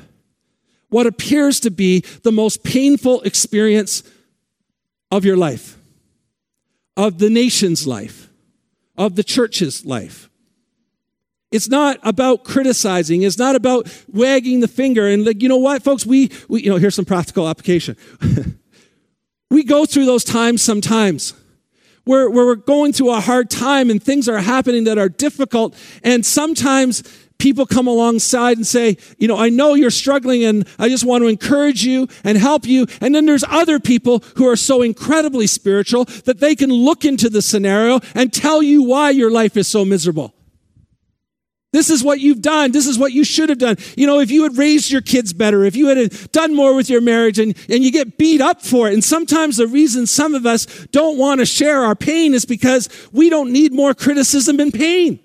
what 0.90 1.06
appears 1.06 1.60
to 1.60 1.72
be 1.72 2.02
the 2.24 2.32
most 2.32 2.64
painful 2.64 3.22
experience 3.22 4.04
of 5.12 5.26
your 5.26 5.38
life, 5.38 5.78
of 6.96 7.20
the 7.20 7.30
nation's 7.30 7.86
life, 7.86 8.30
of 8.98 9.16
the 9.16 9.24
church's 9.24 9.86
life. 9.86 10.30
It's 11.52 11.68
not 11.68 12.00
about 12.04 12.44
criticizing. 12.44 13.24
It's 13.24 13.40
not 13.40 13.56
about 13.56 13.90
wagging 14.08 14.60
the 14.60 14.68
finger. 14.68 15.08
And 15.08 15.26
like, 15.26 15.42
you 15.42 15.50
know 15.50 15.58
what, 15.58 15.84
folks, 15.84 16.06
we, 16.06 16.32
we 16.48 16.64
you 16.64 16.70
know, 16.70 16.78
here's 16.78 16.96
some 16.96 17.06
practical 17.06 17.48
application. 17.48 17.98
we 19.50 19.64
go 19.64 19.86
through 19.86 20.06
those 20.06 20.24
times 20.24 20.62
sometimes 20.62 21.34
where, 22.10 22.28
where 22.28 22.44
we're 22.48 22.56
going 22.56 22.92
through 22.92 23.12
a 23.12 23.20
hard 23.20 23.52
time 23.52 23.92
and 23.92 24.02
things 24.02 24.28
are 24.28 24.40
happening 24.40 24.86
that 24.86 24.98
are 24.98 25.10
difficult. 25.10 25.76
And 26.04 26.26
sometimes 26.26 27.04
people 27.38 27.68
come 27.68 27.86
alongside 27.86 28.58
and 28.58 28.66
say, 28.66 28.98
you 29.20 29.28
know, 29.28 29.38
I 29.38 29.50
know 29.50 29.76
you're 29.76 29.92
struggling 29.92 30.44
and 30.44 30.68
I 30.80 30.90
just 30.90 31.06
want 31.06 31.22
to 31.22 31.28
encourage 31.28 31.84
you 31.84 32.08
and 32.24 32.36
help 32.36 32.66
you. 32.66 32.88
And 33.00 33.14
then 33.14 33.28
there's 33.28 33.44
other 33.48 33.80
people 33.80 34.24
who 34.38 34.48
are 34.48 34.56
so 34.56 34.82
incredibly 34.82 35.46
spiritual 35.46 36.06
that 36.26 36.40
they 36.40 36.56
can 36.56 36.72
look 36.72 37.06
into 37.06 37.30
the 37.30 37.44
scenario 37.44 38.00
and 38.16 38.34
tell 38.34 38.64
you 38.64 38.82
why 38.82 39.12
your 39.12 39.30
life 39.30 39.56
is 39.56 39.68
so 39.68 39.86
miserable. 39.86 40.34
This 41.72 41.92
is 41.92 42.04
what 42.04 42.20
you've 42.20 42.42
done. 42.42 42.72
This 42.72 42.88
is 42.88 42.98
what 42.98 43.12
you 43.12 43.24
should 43.24 43.50
have 43.50 43.60
done. 43.60 43.78
You 43.96 44.08
know, 44.08 44.20
if 44.20 44.32
you 44.32 44.44
had 44.44 44.58
raised 44.58 44.90
your 44.90 45.02
kids 45.02 45.34
better, 45.34 45.64
if 45.64 45.76
you 45.76 45.88
had 45.88 46.32
done 46.32 46.56
more 46.56 46.76
with 46.76 46.90
your 46.90 47.02
marriage 47.02 47.38
and, 47.38 47.56
and 47.70 47.84
you 47.84 47.92
get 47.92 48.18
beat 48.18 48.42
up 48.42 48.62
for 48.64 48.88
it. 48.90 48.94
And 48.94 49.04
sometimes 49.04 49.58
the 49.58 49.68
reason 49.68 50.08
some 50.08 50.34
of 50.34 50.48
us 50.48 50.66
don't 50.92 51.18
want 51.18 51.42
to 51.42 51.46
share 51.46 51.84
our 51.84 51.96
pain 51.96 52.34
is 52.34 52.46
because 52.46 52.90
we 53.12 53.30
don't 53.30 53.52
need 53.52 53.72
more 53.72 53.94
criticism 53.94 54.60
and 54.60 54.74
pain. 54.74 55.20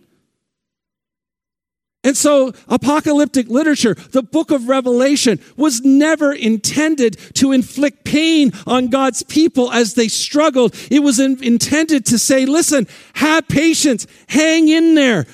And 2.04 2.14
so, 2.14 2.52
apocalyptic 2.68 3.48
literature, 3.48 3.94
the 3.94 4.22
book 4.22 4.50
of 4.50 4.68
Revelation, 4.68 5.40
was 5.56 5.80
never 5.80 6.34
intended 6.34 7.16
to 7.36 7.52
inflict 7.52 8.04
pain 8.04 8.52
on 8.66 8.88
God's 8.88 9.22
people 9.22 9.72
as 9.72 9.94
they 9.94 10.08
struggled. 10.08 10.74
It 10.90 10.98
was 10.98 11.18
in, 11.18 11.42
intended 11.42 12.04
to 12.06 12.18
say, 12.18 12.44
listen, 12.44 12.86
have 13.14 13.48
patience, 13.48 14.06
hang 14.28 14.68
in 14.68 14.94
there, 14.94 15.24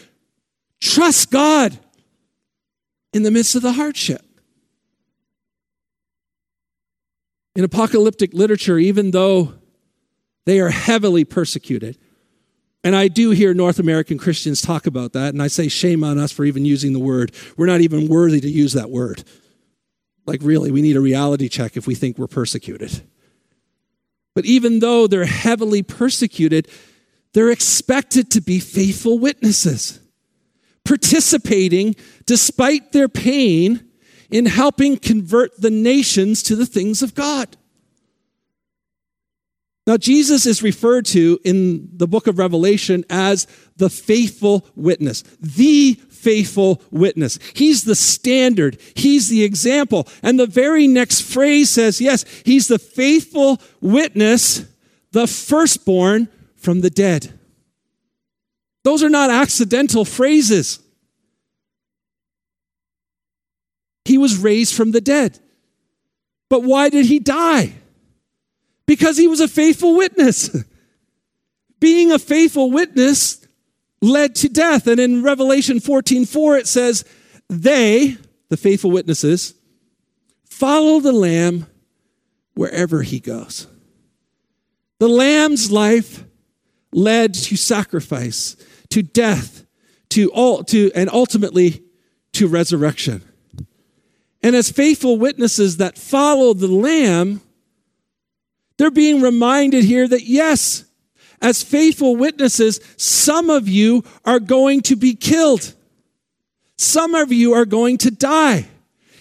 Trust 0.80 1.30
God 1.30 1.78
in 3.12 3.22
the 3.22 3.30
midst 3.30 3.54
of 3.54 3.62
the 3.62 3.72
hardship. 3.72 4.22
In 7.54 7.64
apocalyptic 7.64 8.32
literature, 8.32 8.78
even 8.78 9.10
though 9.10 9.54
they 10.46 10.60
are 10.60 10.70
heavily 10.70 11.24
persecuted, 11.24 11.98
and 12.82 12.96
I 12.96 13.08
do 13.08 13.30
hear 13.30 13.52
North 13.52 13.78
American 13.78 14.16
Christians 14.16 14.62
talk 14.62 14.86
about 14.86 15.12
that, 15.12 15.34
and 15.34 15.42
I 15.42 15.48
say 15.48 15.68
shame 15.68 16.02
on 16.02 16.18
us 16.18 16.32
for 16.32 16.44
even 16.44 16.64
using 16.64 16.92
the 16.92 16.98
word. 16.98 17.32
We're 17.56 17.66
not 17.66 17.82
even 17.82 18.08
worthy 18.08 18.40
to 18.40 18.48
use 18.48 18.72
that 18.72 18.90
word. 18.90 19.22
Like, 20.26 20.40
really, 20.42 20.70
we 20.70 20.80
need 20.80 20.96
a 20.96 21.00
reality 21.00 21.48
check 21.48 21.76
if 21.76 21.86
we 21.86 21.94
think 21.94 22.16
we're 22.16 22.26
persecuted. 22.26 23.02
But 24.34 24.46
even 24.46 24.78
though 24.78 25.06
they're 25.06 25.26
heavily 25.26 25.82
persecuted, 25.82 26.68
they're 27.34 27.50
expected 27.50 28.30
to 28.30 28.40
be 28.40 28.60
faithful 28.60 29.18
witnesses, 29.18 29.99
participating 30.90 31.94
despite 32.26 32.90
their 32.90 33.08
pain 33.08 33.88
in 34.28 34.44
helping 34.44 34.96
convert 34.96 35.60
the 35.60 35.70
nations 35.70 36.42
to 36.42 36.56
the 36.56 36.66
things 36.66 37.00
of 37.00 37.14
God. 37.14 37.56
Now, 39.86 39.96
Jesus 39.96 40.46
is 40.46 40.64
referred 40.64 41.06
to 41.06 41.38
in 41.44 41.88
the 41.96 42.08
book 42.08 42.26
of 42.26 42.38
Revelation 42.38 43.04
as 43.08 43.46
the 43.76 43.88
faithful 43.88 44.66
witness, 44.74 45.22
the 45.38 45.94
faithful 46.10 46.82
witness. 46.90 47.38
He's 47.54 47.84
the 47.84 47.94
standard, 47.94 48.80
he's 48.96 49.28
the 49.28 49.44
example. 49.44 50.08
And 50.24 50.40
the 50.40 50.48
very 50.48 50.88
next 50.88 51.20
phrase 51.20 51.70
says, 51.70 52.00
yes, 52.00 52.24
he's 52.44 52.66
the 52.66 52.80
faithful 52.80 53.60
witness, 53.80 54.64
the 55.12 55.28
firstborn 55.28 56.26
from 56.56 56.80
the 56.80 56.90
dead. 56.90 57.39
Those 58.84 59.02
are 59.02 59.10
not 59.10 59.30
accidental 59.30 60.04
phrases. 60.04 60.80
He 64.04 64.18
was 64.18 64.38
raised 64.38 64.74
from 64.74 64.92
the 64.92 65.00
dead. 65.00 65.38
But 66.48 66.64
why 66.64 66.88
did 66.88 67.06
he 67.06 67.18
die? 67.18 67.74
because 68.90 69.16
he 69.16 69.28
was 69.28 69.38
a 69.38 69.46
faithful 69.46 69.94
witness. 69.94 70.50
Being 71.80 72.10
a 72.10 72.18
faithful 72.18 72.72
witness 72.72 73.46
led 74.02 74.34
to 74.34 74.48
death. 74.48 74.88
And 74.88 74.98
in 74.98 75.22
Revelation 75.22 75.78
14 75.78 76.26
4, 76.26 76.56
it 76.56 76.66
says, 76.66 77.04
They, 77.48 78.16
the 78.48 78.56
faithful 78.56 78.90
witnesses, 78.90 79.54
follow 80.44 80.98
the 80.98 81.12
Lamb 81.12 81.68
wherever 82.54 83.02
he 83.02 83.20
goes. 83.20 83.68
The 84.98 85.08
Lamb's 85.08 85.70
life 85.70 86.24
led 86.92 87.34
to 87.34 87.54
sacrifice, 87.56 88.56
to 88.90 89.02
death, 89.02 89.64
to, 90.10 90.30
all, 90.32 90.64
to 90.64 90.90
and 90.94 91.08
ultimately 91.10 91.82
to 92.32 92.48
resurrection. 92.48 93.22
And 94.42 94.56
as 94.56 94.70
faithful 94.70 95.18
witnesses 95.18 95.76
that 95.78 95.98
follow 95.98 96.54
the 96.54 96.68
Lamb, 96.68 97.42
they're 98.78 98.90
being 98.90 99.20
reminded 99.20 99.84
here 99.84 100.08
that 100.08 100.24
yes, 100.24 100.84
as 101.42 101.62
faithful 101.62 102.16
witnesses, 102.16 102.80
some 102.96 103.50
of 103.50 103.68
you 103.68 104.04
are 104.24 104.40
going 104.40 104.80
to 104.82 104.96
be 104.96 105.14
killed. 105.14 105.74
Some 106.76 107.14
of 107.14 107.32
you 107.32 107.52
are 107.52 107.66
going 107.66 107.98
to 107.98 108.10
die. 108.10 108.66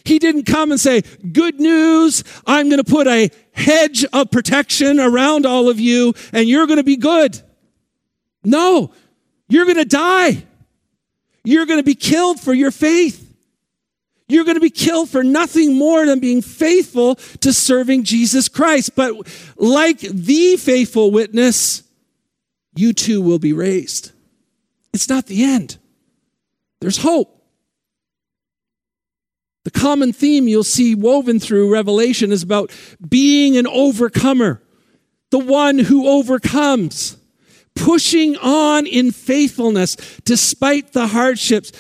He 0.05 0.17
didn't 0.17 0.43
come 0.43 0.71
and 0.71 0.79
say, 0.79 1.01
Good 1.31 1.59
news, 1.59 2.23
I'm 2.47 2.69
going 2.69 2.83
to 2.83 2.89
put 2.89 3.07
a 3.07 3.29
hedge 3.51 4.05
of 4.13 4.31
protection 4.31 4.99
around 4.99 5.45
all 5.45 5.69
of 5.69 5.79
you 5.79 6.13
and 6.31 6.47
you're 6.47 6.67
going 6.67 6.77
to 6.77 6.83
be 6.83 6.95
good. 6.95 7.41
No, 8.43 8.93
you're 9.49 9.65
going 9.65 9.77
to 9.77 9.85
die. 9.85 10.43
You're 11.43 11.65
going 11.65 11.79
to 11.79 11.83
be 11.83 11.95
killed 11.95 12.39
for 12.39 12.53
your 12.53 12.71
faith. 12.71 13.25
You're 14.27 14.43
going 14.43 14.57
to 14.57 14.61
be 14.61 14.69
killed 14.69 15.09
for 15.09 15.23
nothing 15.23 15.75
more 15.75 16.05
than 16.05 16.19
being 16.19 16.43
faithful 16.43 17.15
to 17.15 17.51
serving 17.51 18.03
Jesus 18.03 18.47
Christ. 18.47 18.95
But 18.95 19.15
like 19.57 19.99
the 19.99 20.55
faithful 20.57 21.09
witness, 21.09 21.81
you 22.75 22.93
too 22.93 23.21
will 23.21 23.39
be 23.39 23.53
raised. 23.53 24.11
It's 24.93 25.09
not 25.09 25.25
the 25.25 25.43
end, 25.43 25.77
there's 26.79 26.97
hope. 26.97 27.35
The 29.65 29.71
common 29.71 30.13
theme 30.13 30.47
you'll 30.47 30.63
see 30.63 30.95
woven 30.95 31.39
through 31.39 31.71
Revelation 31.71 32.31
is 32.31 32.41
about 32.41 32.71
being 33.07 33.57
an 33.57 33.67
overcomer, 33.67 34.61
the 35.31 35.39
one 35.39 35.77
who 35.77 36.07
overcomes, 36.07 37.17
pushing 37.75 38.35
on 38.37 38.85
in 38.85 39.11
faithfulness 39.11 39.95
despite 40.25 40.93
the 40.93 41.07
hardships 41.07 41.71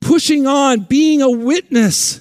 pushing 0.00 0.46
on, 0.46 0.80
being 0.80 1.20
a 1.22 1.30
witness 1.30 2.20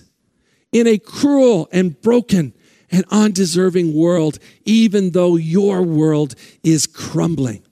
in 0.71 0.87
a 0.87 0.97
cruel 0.97 1.69
and 1.71 2.01
broken 2.01 2.53
and 2.91 3.05
undeserving 3.11 3.95
world, 3.95 4.39
even 4.63 5.11
though 5.11 5.35
your 5.35 5.81
world 5.81 6.35
is 6.63 6.87
crumbling. 6.87 7.63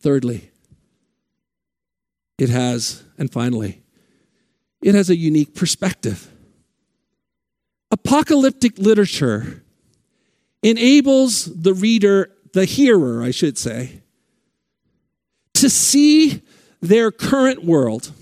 Thirdly, 0.00 0.50
it 2.38 2.48
has, 2.48 3.02
and 3.18 3.32
finally, 3.32 3.82
it 4.82 4.94
has 4.94 5.10
a 5.10 5.16
unique 5.16 5.54
perspective. 5.54 6.30
Apocalyptic 7.90 8.78
literature 8.78 9.64
enables 10.62 11.44
the 11.44 11.74
reader, 11.74 12.32
the 12.52 12.64
hearer, 12.64 13.22
I 13.22 13.30
should 13.30 13.58
say, 13.58 14.02
to 15.54 15.70
see 15.70 16.42
their 16.80 17.10
current 17.10 17.64
world, 17.64 18.12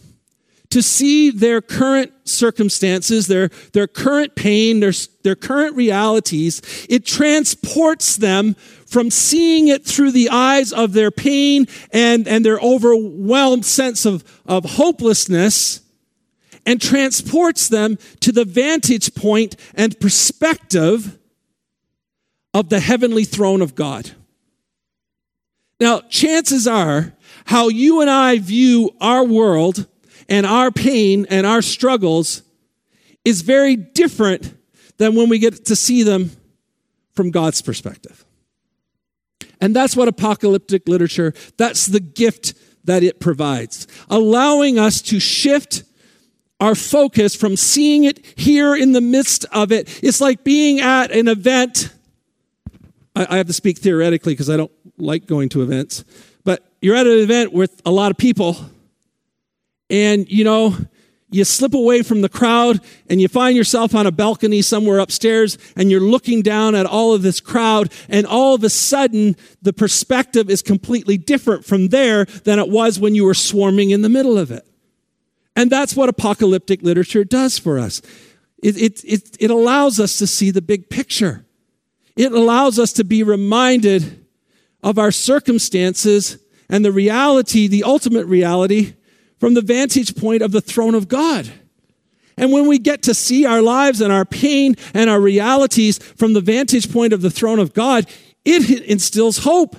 to 0.70 0.82
see 0.82 1.30
their 1.30 1.60
current 1.60 2.12
circumstances, 2.24 3.26
their, 3.26 3.48
their 3.72 3.86
current 3.86 4.34
pain, 4.34 4.80
their, 4.80 4.92
their 5.22 5.36
current 5.36 5.76
realities, 5.76 6.60
it 6.88 7.04
transports 7.04 8.16
them 8.16 8.54
from 8.86 9.10
seeing 9.10 9.68
it 9.68 9.84
through 9.84 10.12
the 10.12 10.28
eyes 10.30 10.72
of 10.72 10.92
their 10.92 11.10
pain 11.10 11.66
and, 11.92 12.26
and 12.26 12.44
their 12.44 12.58
overwhelmed 12.58 13.64
sense 13.64 14.04
of, 14.04 14.24
of 14.46 14.64
hopelessness 14.64 15.80
and 16.66 16.80
transports 16.80 17.68
them 17.68 17.98
to 18.20 18.32
the 18.32 18.44
vantage 18.44 19.14
point 19.14 19.56
and 19.74 19.98
perspective 20.00 21.18
of 22.54 22.68
the 22.68 22.80
heavenly 22.80 23.24
throne 23.24 23.60
of 23.60 23.74
God. 23.74 24.12
Now, 25.80 26.00
chances 26.08 26.66
are 26.66 27.12
how 27.46 27.68
you 27.68 28.00
and 28.00 28.08
I 28.08 28.38
view 28.38 28.92
our 29.00 29.24
world 29.24 29.86
and 30.28 30.46
our 30.46 30.70
pain 30.70 31.26
and 31.28 31.46
our 31.46 31.60
struggles 31.60 32.42
is 33.24 33.42
very 33.42 33.76
different 33.76 34.56
than 34.98 35.16
when 35.16 35.28
we 35.28 35.38
get 35.38 35.66
to 35.66 35.76
see 35.76 36.04
them 36.04 36.30
from 37.12 37.30
God's 37.30 37.60
perspective. 37.60 38.24
And 39.60 39.74
that's 39.74 39.96
what 39.96 40.08
apocalyptic 40.08 40.88
literature, 40.88 41.34
that's 41.56 41.86
the 41.86 42.00
gift 42.00 42.54
that 42.84 43.02
it 43.02 43.18
provides, 43.18 43.86
allowing 44.08 44.78
us 44.78 45.00
to 45.02 45.18
shift 45.18 45.84
our 46.60 46.74
focus 46.74 47.34
from 47.34 47.56
seeing 47.56 48.04
it 48.04 48.24
here 48.36 48.76
in 48.76 48.92
the 48.92 49.00
midst 49.00 49.44
of 49.52 49.72
it. 49.72 50.02
It's 50.02 50.20
like 50.20 50.44
being 50.44 50.80
at 50.80 51.10
an 51.10 51.28
event. 51.28 51.90
I, 53.16 53.36
have 53.36 53.46
to 53.46 53.52
speak 53.52 53.78
theoretically 53.78 54.32
because 54.32 54.50
I 54.50 54.56
don't 54.56 54.72
like 54.98 55.26
going 55.26 55.48
to 55.50 55.62
events. 55.62 56.04
But 56.42 56.64
you're 56.80 56.96
at 56.96 57.06
an 57.06 57.18
event 57.18 57.52
with 57.52 57.80
a 57.86 57.90
lot 57.90 58.10
of 58.10 58.18
people 58.18 58.56
and 59.90 60.30
you 60.30 60.44
know 60.44 60.76
you 61.30 61.44
slip 61.44 61.74
away 61.74 62.02
from 62.02 62.20
the 62.20 62.28
crowd 62.28 62.80
and 63.08 63.20
you 63.20 63.26
find 63.26 63.56
yourself 63.56 63.94
on 63.94 64.06
a 64.06 64.12
balcony 64.12 64.62
somewhere 64.62 64.98
upstairs 65.00 65.58
and 65.74 65.90
you're 65.90 66.00
looking 66.00 66.42
down 66.42 66.74
at 66.74 66.86
all 66.86 67.12
of 67.12 67.22
this 67.22 67.40
crowd 67.40 67.92
and 68.08 68.26
all 68.26 68.54
of 68.54 68.62
a 68.62 68.70
sudden 68.70 69.34
the 69.60 69.72
perspective 69.72 70.48
is 70.48 70.62
completely 70.62 71.18
different 71.18 71.64
from 71.64 71.88
there 71.88 72.24
than 72.44 72.58
it 72.58 72.68
was 72.68 73.00
when 73.00 73.14
you 73.14 73.24
were 73.24 73.34
swarming 73.34 73.90
in 73.90 74.02
the 74.02 74.08
middle 74.08 74.38
of 74.38 74.50
it. 74.50 74.64
And 75.56 75.70
that's 75.70 75.96
what 75.96 76.08
apocalyptic 76.08 76.82
literature 76.82 77.24
does 77.24 77.58
for 77.58 77.78
us. 77.78 78.00
It, 78.62 78.80
it, 78.80 79.04
it, 79.04 79.36
it 79.40 79.50
allows 79.50 79.98
us 79.98 80.18
to 80.18 80.26
see 80.26 80.50
the 80.50 80.62
big 80.62 80.88
picture 80.88 81.44
it 82.16 82.32
allows 82.32 82.78
us 82.78 82.92
to 82.94 83.04
be 83.04 83.22
reminded 83.22 84.24
of 84.82 84.98
our 84.98 85.10
circumstances 85.10 86.38
and 86.68 86.84
the 86.84 86.92
reality, 86.92 87.66
the 87.66 87.84
ultimate 87.84 88.26
reality, 88.26 88.94
from 89.38 89.54
the 89.54 89.60
vantage 89.60 90.16
point 90.16 90.42
of 90.42 90.52
the 90.52 90.60
throne 90.60 90.94
of 90.94 91.08
God. 91.08 91.50
And 92.36 92.52
when 92.52 92.66
we 92.66 92.78
get 92.78 93.02
to 93.04 93.14
see 93.14 93.46
our 93.46 93.62
lives 93.62 94.00
and 94.00 94.12
our 94.12 94.24
pain 94.24 94.74
and 94.92 95.08
our 95.08 95.20
realities 95.20 95.98
from 95.98 96.32
the 96.32 96.40
vantage 96.40 96.92
point 96.92 97.12
of 97.12 97.22
the 97.22 97.30
throne 97.30 97.58
of 97.58 97.72
God, 97.72 98.08
it 98.44 98.82
instills 98.82 99.38
hope. 99.38 99.76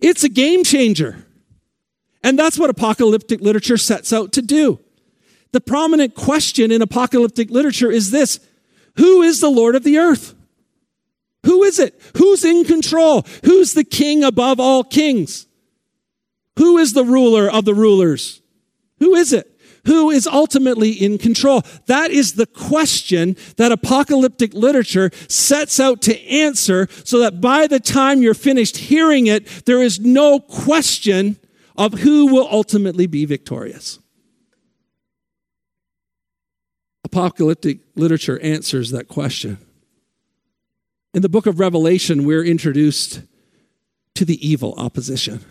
It's 0.00 0.24
a 0.24 0.28
game 0.28 0.64
changer. 0.64 1.24
And 2.22 2.38
that's 2.38 2.58
what 2.58 2.70
apocalyptic 2.70 3.40
literature 3.40 3.76
sets 3.76 4.12
out 4.12 4.32
to 4.32 4.42
do. 4.42 4.80
The 5.52 5.60
prominent 5.60 6.14
question 6.14 6.70
in 6.70 6.82
apocalyptic 6.82 7.50
literature 7.50 7.90
is 7.90 8.10
this 8.10 8.40
Who 8.96 9.22
is 9.22 9.40
the 9.40 9.50
Lord 9.50 9.74
of 9.74 9.84
the 9.84 9.98
earth? 9.98 10.34
Who 11.48 11.62
is 11.62 11.78
it? 11.78 11.98
Who's 12.18 12.44
in 12.44 12.64
control? 12.64 13.24
Who's 13.42 13.72
the 13.72 13.82
king 13.82 14.22
above 14.22 14.60
all 14.60 14.84
kings? 14.84 15.46
Who 16.58 16.76
is 16.76 16.92
the 16.92 17.04
ruler 17.04 17.50
of 17.50 17.64
the 17.64 17.74
rulers? 17.74 18.42
Who 18.98 19.14
is 19.14 19.32
it? 19.32 19.58
Who 19.86 20.10
is 20.10 20.26
ultimately 20.26 20.90
in 20.90 21.16
control? 21.16 21.62
That 21.86 22.10
is 22.10 22.34
the 22.34 22.44
question 22.44 23.34
that 23.56 23.72
apocalyptic 23.72 24.52
literature 24.52 25.10
sets 25.26 25.80
out 25.80 26.02
to 26.02 26.20
answer 26.28 26.86
so 27.04 27.18
that 27.20 27.40
by 27.40 27.66
the 27.66 27.80
time 27.80 28.20
you're 28.20 28.34
finished 28.34 28.76
hearing 28.76 29.26
it, 29.26 29.46
there 29.64 29.82
is 29.82 29.98
no 29.98 30.40
question 30.40 31.38
of 31.78 31.94
who 31.94 32.26
will 32.26 32.46
ultimately 32.50 33.06
be 33.06 33.24
victorious. 33.24 34.00
Apocalyptic 37.04 37.78
literature 37.96 38.38
answers 38.40 38.90
that 38.90 39.08
question. 39.08 39.56
In 41.18 41.22
the 41.22 41.28
book 41.28 41.46
of 41.46 41.58
Revelation, 41.58 42.24
we're 42.24 42.44
introduced 42.44 43.22
to 44.14 44.24
the 44.24 44.38
evil 44.48 44.72
opposition. 44.76 45.44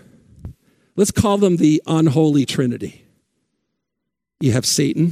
Let's 0.96 1.12
call 1.12 1.38
them 1.38 1.58
the 1.58 1.84
unholy 1.86 2.46
trinity. 2.46 3.04
You 4.40 4.54
have 4.54 4.66
Satan, 4.66 5.12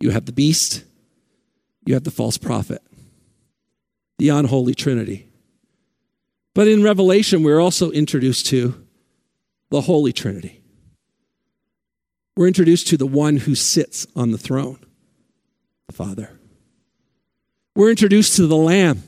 you 0.00 0.12
have 0.12 0.24
the 0.24 0.32
beast, 0.32 0.82
you 1.84 1.92
have 1.92 2.04
the 2.04 2.10
false 2.10 2.38
prophet, 2.38 2.80
the 4.16 4.30
unholy 4.30 4.74
trinity. 4.74 5.28
But 6.54 6.66
in 6.66 6.82
Revelation, 6.82 7.42
we're 7.42 7.60
also 7.60 7.90
introduced 7.90 8.46
to 8.46 8.82
the 9.68 9.82
Holy 9.82 10.14
Trinity. 10.14 10.62
We're 12.34 12.46
introduced 12.46 12.88
to 12.88 12.96
the 12.96 13.06
one 13.06 13.36
who 13.36 13.54
sits 13.54 14.06
on 14.16 14.30
the 14.30 14.38
throne, 14.38 14.78
the 15.86 15.92
Father. 15.92 16.35
We're 17.76 17.90
introduced 17.90 18.36
to 18.36 18.46
the 18.46 18.56
Lamb, 18.56 19.02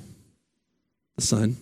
the 1.17 1.23
Son. 1.23 1.57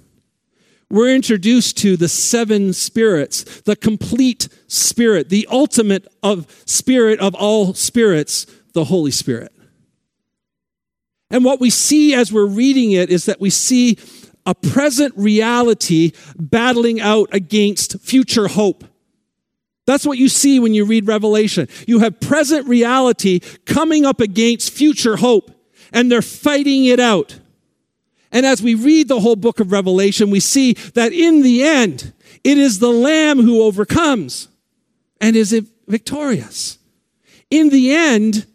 We're 0.90 1.14
introduced 1.14 1.78
to 1.78 1.96
the 1.96 2.09
seven 2.09 2.72
spirits, 2.72 3.61
the 3.61 3.76
complete 3.76 4.48
spirit, 4.66 5.28
the 5.28 5.46
ultimate 5.48 6.09
of 6.24 6.50
spirit 6.66 7.20
of 7.20 7.36
all 7.36 7.74
spirits, 7.74 8.46
the 8.74 8.84
Holy 8.84 9.12
Spirit. 9.12 9.52
And 11.30 11.44
what 11.44 11.61
we 11.61 11.70
see 11.70 12.12
as 12.12 12.32
we're 12.32 12.44
reading 12.44 12.90
it 12.90 13.09
is 13.09 13.26
that 13.26 13.40
we 13.40 13.50
see 13.50 13.98
a 14.44 14.57
present 14.57 15.14
reality 15.16 16.11
battling 16.36 17.00
out 17.00 17.28
against 17.32 18.00
future 18.00 18.48
hope. 18.48 18.84
That's 19.86 20.04
what 20.04 20.18
you 20.18 20.28
see 20.28 20.59
when 20.59 20.74
you 20.74 20.84
read 20.84 21.07
Revelation. 21.07 21.68
You 21.86 22.00
have 22.00 22.18
present 22.18 22.66
reality 22.66 23.38
coming 23.64 24.04
up 24.04 24.20
against 24.20 24.72
future 24.72 25.16
hope 25.16 25.55
and 25.93 26.11
they're 26.11 26.22
fighting 26.22 26.84
it 26.84 27.01
out. 27.01 27.39
And 28.32 28.45
as 28.45 28.62
we 28.62 28.74
read 28.74 29.09
the 29.09 29.20
whole 29.20 29.37
book 29.37 29.61
of 29.61 29.72
Revelation, 29.72 30.30
we 30.30 30.41
see 30.41 30.74
that 30.95 31.12
in 31.12 31.43
the 31.43 31.62
end, 31.62 32.12
it 32.45 32.59
is 32.59 32.78
the 32.78 32.91
Lamb 32.91 33.41
who 33.41 33.62
overcomes 33.62 34.49
and 35.20 35.37
is 35.37 35.59
victorious. 35.87 36.78
In 37.51 37.70
the 37.70 37.95
end, 37.95 38.47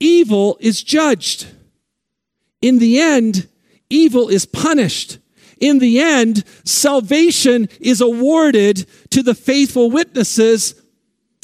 evil 0.00 0.56
is 0.60 0.82
judged. 0.82 1.46
In 2.60 2.78
the 2.78 3.00
end, 3.00 3.48
evil 3.88 4.28
is 4.28 4.46
punished. 4.46 5.18
In 5.60 5.78
the 5.78 6.00
end, 6.00 6.44
salvation 6.64 7.68
is 7.80 8.00
awarded 8.00 8.86
to 9.10 9.22
the 9.22 9.34
faithful 9.34 9.90
witnesses 9.90 10.74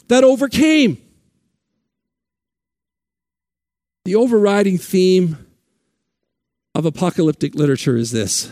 that 0.09 0.25
overcame. 0.25 0.99
The 4.11 4.17
overriding 4.17 4.77
theme 4.77 5.47
of 6.75 6.85
apocalyptic 6.85 7.55
literature 7.55 7.97
is 7.97 8.11
this 8.11 8.51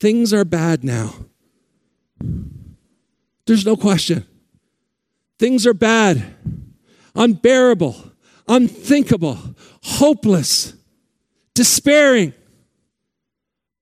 things 0.00 0.32
are 0.32 0.44
bad 0.44 0.82
now. 0.82 1.14
There's 3.46 3.64
no 3.64 3.76
question. 3.76 4.26
Things 5.38 5.68
are 5.68 5.72
bad, 5.72 6.34
unbearable, 7.14 8.10
unthinkable, 8.48 9.38
hopeless, 9.84 10.74
despairing. 11.54 12.34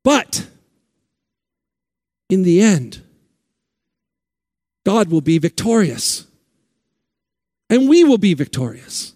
But 0.05 0.49
in 2.28 2.43
the 2.43 2.61
end, 2.61 3.01
God 4.84 5.09
will 5.09 5.22
be 5.22 5.39
victorious. 5.39 6.26
And 7.70 7.89
we 7.89 8.05
will 8.05 8.18
be 8.18 8.34
victorious. 8.34 9.14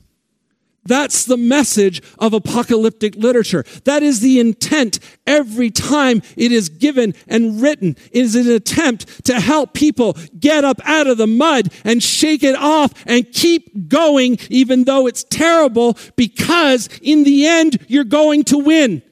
That's 0.85 1.27
the 1.27 1.37
message 1.37 2.03
of 2.19 2.35
apocalyptic 2.35 3.15
literature. 3.15 3.65
That 3.85 4.03
is 4.03 4.21
the 4.21 4.41
intent 4.41 4.99
every 5.27 5.71
time 5.71 6.23
it 6.37 6.51
is 6.51 6.69
given 6.69 7.15
and 7.29 7.63
written. 7.63 7.97
It 8.11 8.23
is 8.23 8.35
an 8.35 8.51
attempt 8.51 9.25
to 9.27 9.39
help 9.39 9.75
people 9.75 10.17
get 10.39 10.65
up 10.65 10.81
out 10.85 11.07
of 11.07 11.19
the 11.19 11.29
mud 11.29 11.73
and 11.85 12.03
shake 12.03 12.43
it 12.43 12.57
off 12.57 12.93
and 13.07 13.31
keep 13.33 13.89
going, 13.89 14.39
even 14.51 14.85
though 14.85 15.07
it's 15.07 15.25
terrible, 15.25 15.97
because 16.17 16.89
in 17.01 17.23
the 17.23 17.47
end, 17.47 17.79
you're 17.87 18.03
going 18.03 18.43
to 18.45 18.59
win 18.59 19.03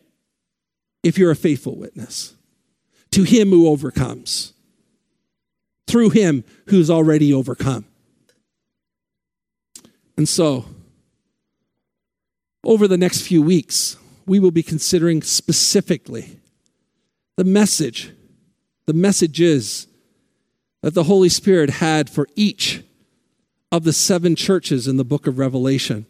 if 1.02 1.18
you're 1.18 1.30
a 1.30 1.36
faithful 1.36 1.76
witness 1.76 2.34
to 3.12 3.22
him 3.22 3.50
who 3.50 3.68
overcomes, 3.68 4.52
through 5.86 6.10
him 6.10 6.44
who's 6.66 6.90
already 6.90 7.32
overcome. 7.32 7.84
And 10.16 10.28
so, 10.28 10.66
over 12.64 12.86
the 12.86 12.98
next 12.98 13.22
few 13.22 13.42
weeks, 13.42 13.96
we 14.26 14.38
will 14.38 14.50
be 14.50 14.62
considering 14.62 15.22
specifically 15.22 16.38
the 17.36 17.44
message, 17.44 18.12
the 18.86 18.92
messages 18.92 19.86
that 20.82 20.94
the 20.94 21.04
Holy 21.04 21.28
Spirit 21.28 21.70
had 21.70 22.10
for 22.10 22.26
each 22.36 22.82
of 23.72 23.84
the 23.84 23.92
seven 23.92 24.34
churches 24.36 24.86
in 24.86 24.96
the 24.96 25.04
book 25.04 25.26
of 25.26 25.38
Revelation. 25.38 26.06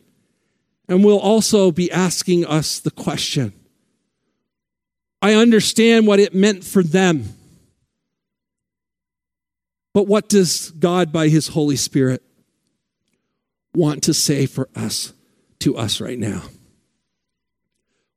And 0.88 1.04
we'll 1.04 1.20
also 1.20 1.70
be 1.70 1.90
asking 1.90 2.44
us 2.46 2.80
the 2.80 2.90
question 2.90 3.52
I 5.22 5.34
understand 5.34 6.06
what 6.06 6.18
it 6.18 6.34
meant 6.34 6.64
for 6.64 6.82
them. 6.82 7.34
But 9.92 10.06
what 10.06 10.28
does 10.28 10.70
God, 10.70 11.12
by 11.12 11.28
His 11.28 11.48
Holy 11.48 11.76
Spirit, 11.76 12.22
want 13.74 14.02
to 14.04 14.14
say 14.14 14.46
for 14.46 14.68
us? 14.74 15.12
To 15.60 15.76
us 15.76 16.00
right 16.00 16.18
now? 16.18 16.42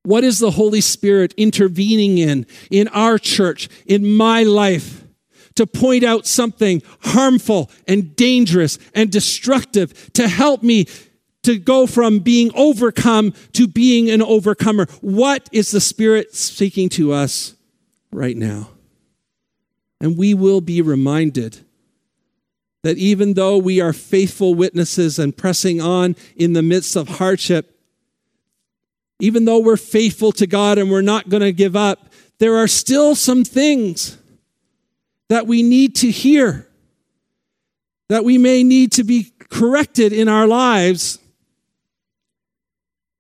What 0.04 0.24
is 0.24 0.39
the 0.39 0.52
Holy 0.52 0.82
Spirit 0.82 1.34
intervening 1.38 2.18
in, 2.18 2.46
in 2.70 2.89
our 2.89 3.18
church, 3.18 3.70
in 3.86 4.16
my 4.16 4.44
life, 4.44 5.04
to 5.56 5.66
point 5.66 6.04
out 6.04 6.26
something 6.26 6.82
harmful 7.02 7.72
and 7.88 8.16
dangerous 8.16 8.80
and 8.94 9.12
destructive 9.12 10.12
to 10.14 10.28
help 10.28 10.64
me 10.64 10.88
to 11.44 11.58
go 11.58 11.86
from 11.86 12.20
being 12.20 12.52
overcome 12.56 13.34
to 13.54 13.68
being 13.68 14.10
an 14.10 14.22
overcomer? 14.22 14.88
What 15.02 15.48
is 15.52 15.72
the 15.72 15.82
Spirit 15.82 16.36
speaking 16.36 16.89
to 16.89 17.14
us 17.14 17.56
right 18.12 18.36
now? 18.36 18.72
And 20.02 20.18
we 20.18 20.34
will 20.34 20.60
be 20.60 20.82
reminded 20.82 21.64
that 22.84 22.97
even 22.97 23.34
though 23.34 23.57
we 23.57 23.81
are 23.81 23.93
faithful 23.93 24.53
witnesses 24.53 25.17
and 25.17 25.36
pressing 25.36 25.81
on 25.81 26.15
in 26.36 26.53
the 26.53 26.61
midst 26.61 26.95
of 26.95 27.07
hardship, 27.07 27.79
even 29.19 29.45
though 29.45 29.59
we're 29.59 29.77
faithful 29.77 30.31
to 30.34 30.45
God 30.45 30.77
and 30.77 30.91
we're 30.91 31.01
not 31.01 31.29
going 31.29 31.41
to 31.41 31.53
give 31.53 31.75
up, 31.75 32.09
there 32.39 32.57
are 32.57 32.67
still 32.67 33.15
some 33.15 33.45
things 33.45 34.17
that 35.29 35.47
we 35.47 35.63
need 35.63 35.95
to 35.95 36.11
hear, 36.11 36.67
that 38.09 38.25
we 38.25 38.38
may 38.38 38.63
need 38.63 38.91
to 38.91 39.03
be 39.03 39.31
corrected 39.49 40.11
in 40.11 40.27
our 40.27 40.45
lives 40.45 41.19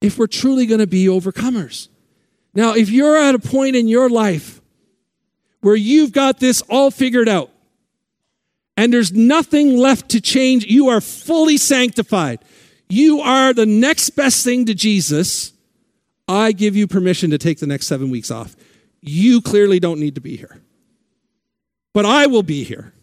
if 0.01 0.17
we're 0.17 0.27
truly 0.27 0.65
going 0.65 0.81
to 0.81 0.87
be 0.87 1.05
overcomers. 1.05 1.87
Now, 2.53 2.73
if 2.73 2.89
you're 2.89 3.15
at 3.15 3.33
a 3.33 3.39
point 3.39 3.77
in 3.77 3.87
your 3.87 4.09
life 4.09 4.59
where 5.61 5.77
you've 5.77 6.11
got 6.11 6.39
this 6.39 6.61
all 6.63 6.91
figured 6.91 7.29
out, 7.29 7.49
and 8.75 8.91
there's 8.91 9.11
nothing 9.11 9.77
left 9.77 10.09
to 10.09 10.21
change. 10.21 10.65
You 10.65 10.89
are 10.89 11.01
fully 11.01 11.57
sanctified. 11.57 12.39
You 12.89 13.21
are 13.21 13.53
the 13.53 13.65
next 13.65 14.11
best 14.11 14.43
thing 14.43 14.65
to 14.65 14.73
Jesus. 14.73 15.53
I 16.27 16.51
give 16.51 16.75
you 16.75 16.87
permission 16.87 17.31
to 17.31 17.37
take 17.37 17.59
the 17.59 17.67
next 17.67 17.87
seven 17.87 18.09
weeks 18.09 18.31
off. 18.31 18.55
You 19.01 19.41
clearly 19.41 19.79
don't 19.79 19.99
need 19.99 20.15
to 20.15 20.21
be 20.21 20.37
here. 20.37 20.61
But 21.93 22.05
I 22.05 22.25
will 22.25 22.43
be 22.43 22.63
here 22.63 22.93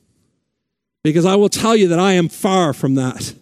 because 1.05 1.25
I 1.25 1.37
will 1.37 1.49
tell 1.49 1.77
you 1.77 1.89
that 1.89 1.99
I 1.99 2.15
am 2.15 2.29
far 2.29 2.73
from 2.73 2.97
that. 2.97 3.35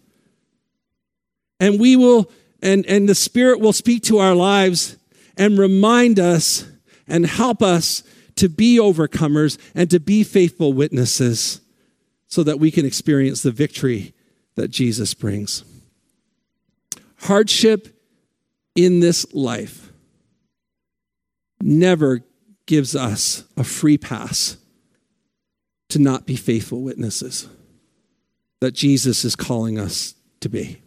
And 1.61 1.81
we 1.81 1.97
will, 1.97 2.31
and, 2.63 2.85
and 2.87 3.09
the 3.09 3.15
Spirit 3.15 3.61
will 3.61 3.73
speak 3.73 4.03
to 4.05 4.19
our 4.19 4.35
lives 4.35 4.97
and 5.37 5.59
remind 5.59 6.21
us 6.21 6.67
and 7.07 7.25
help 7.25 7.63
us 7.63 8.03
to 8.37 8.49
be 8.49 8.79
overcomers 8.79 9.59
and 9.75 9.91
to 9.91 9.99
be 9.99 10.23
faithful 10.23 10.73
witnesses 10.73 11.61
so 12.29 12.43
that 12.43 12.61
we 12.61 12.71
can 12.71 12.87
experience 12.87 13.43
the 13.43 13.51
victory 13.51 14.15
that 14.55 14.69
Jesus 14.69 15.15
brings. 15.15 15.65
Hardship 17.23 18.01
in 18.75 19.01
this 19.01 19.27
life 19.35 19.91
never 21.61 22.21
gives 22.67 22.95
us 22.95 23.45
a 23.57 23.65
free 23.65 23.99
pass 23.99 24.57
to 25.89 25.99
not 25.99 26.27
be 26.27 26.37
faithful 26.37 26.83
witnesses 26.83 27.49
that 28.61 28.73
Jesus 28.73 29.25
is 29.25 29.35
calling 29.35 29.79
us 29.79 30.15
to 30.41 30.49
be. 30.49 30.83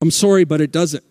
I'm 0.00 0.10
sorry, 0.10 0.44
but 0.44 0.60
it 0.60 0.70
doesn't. 0.70 1.04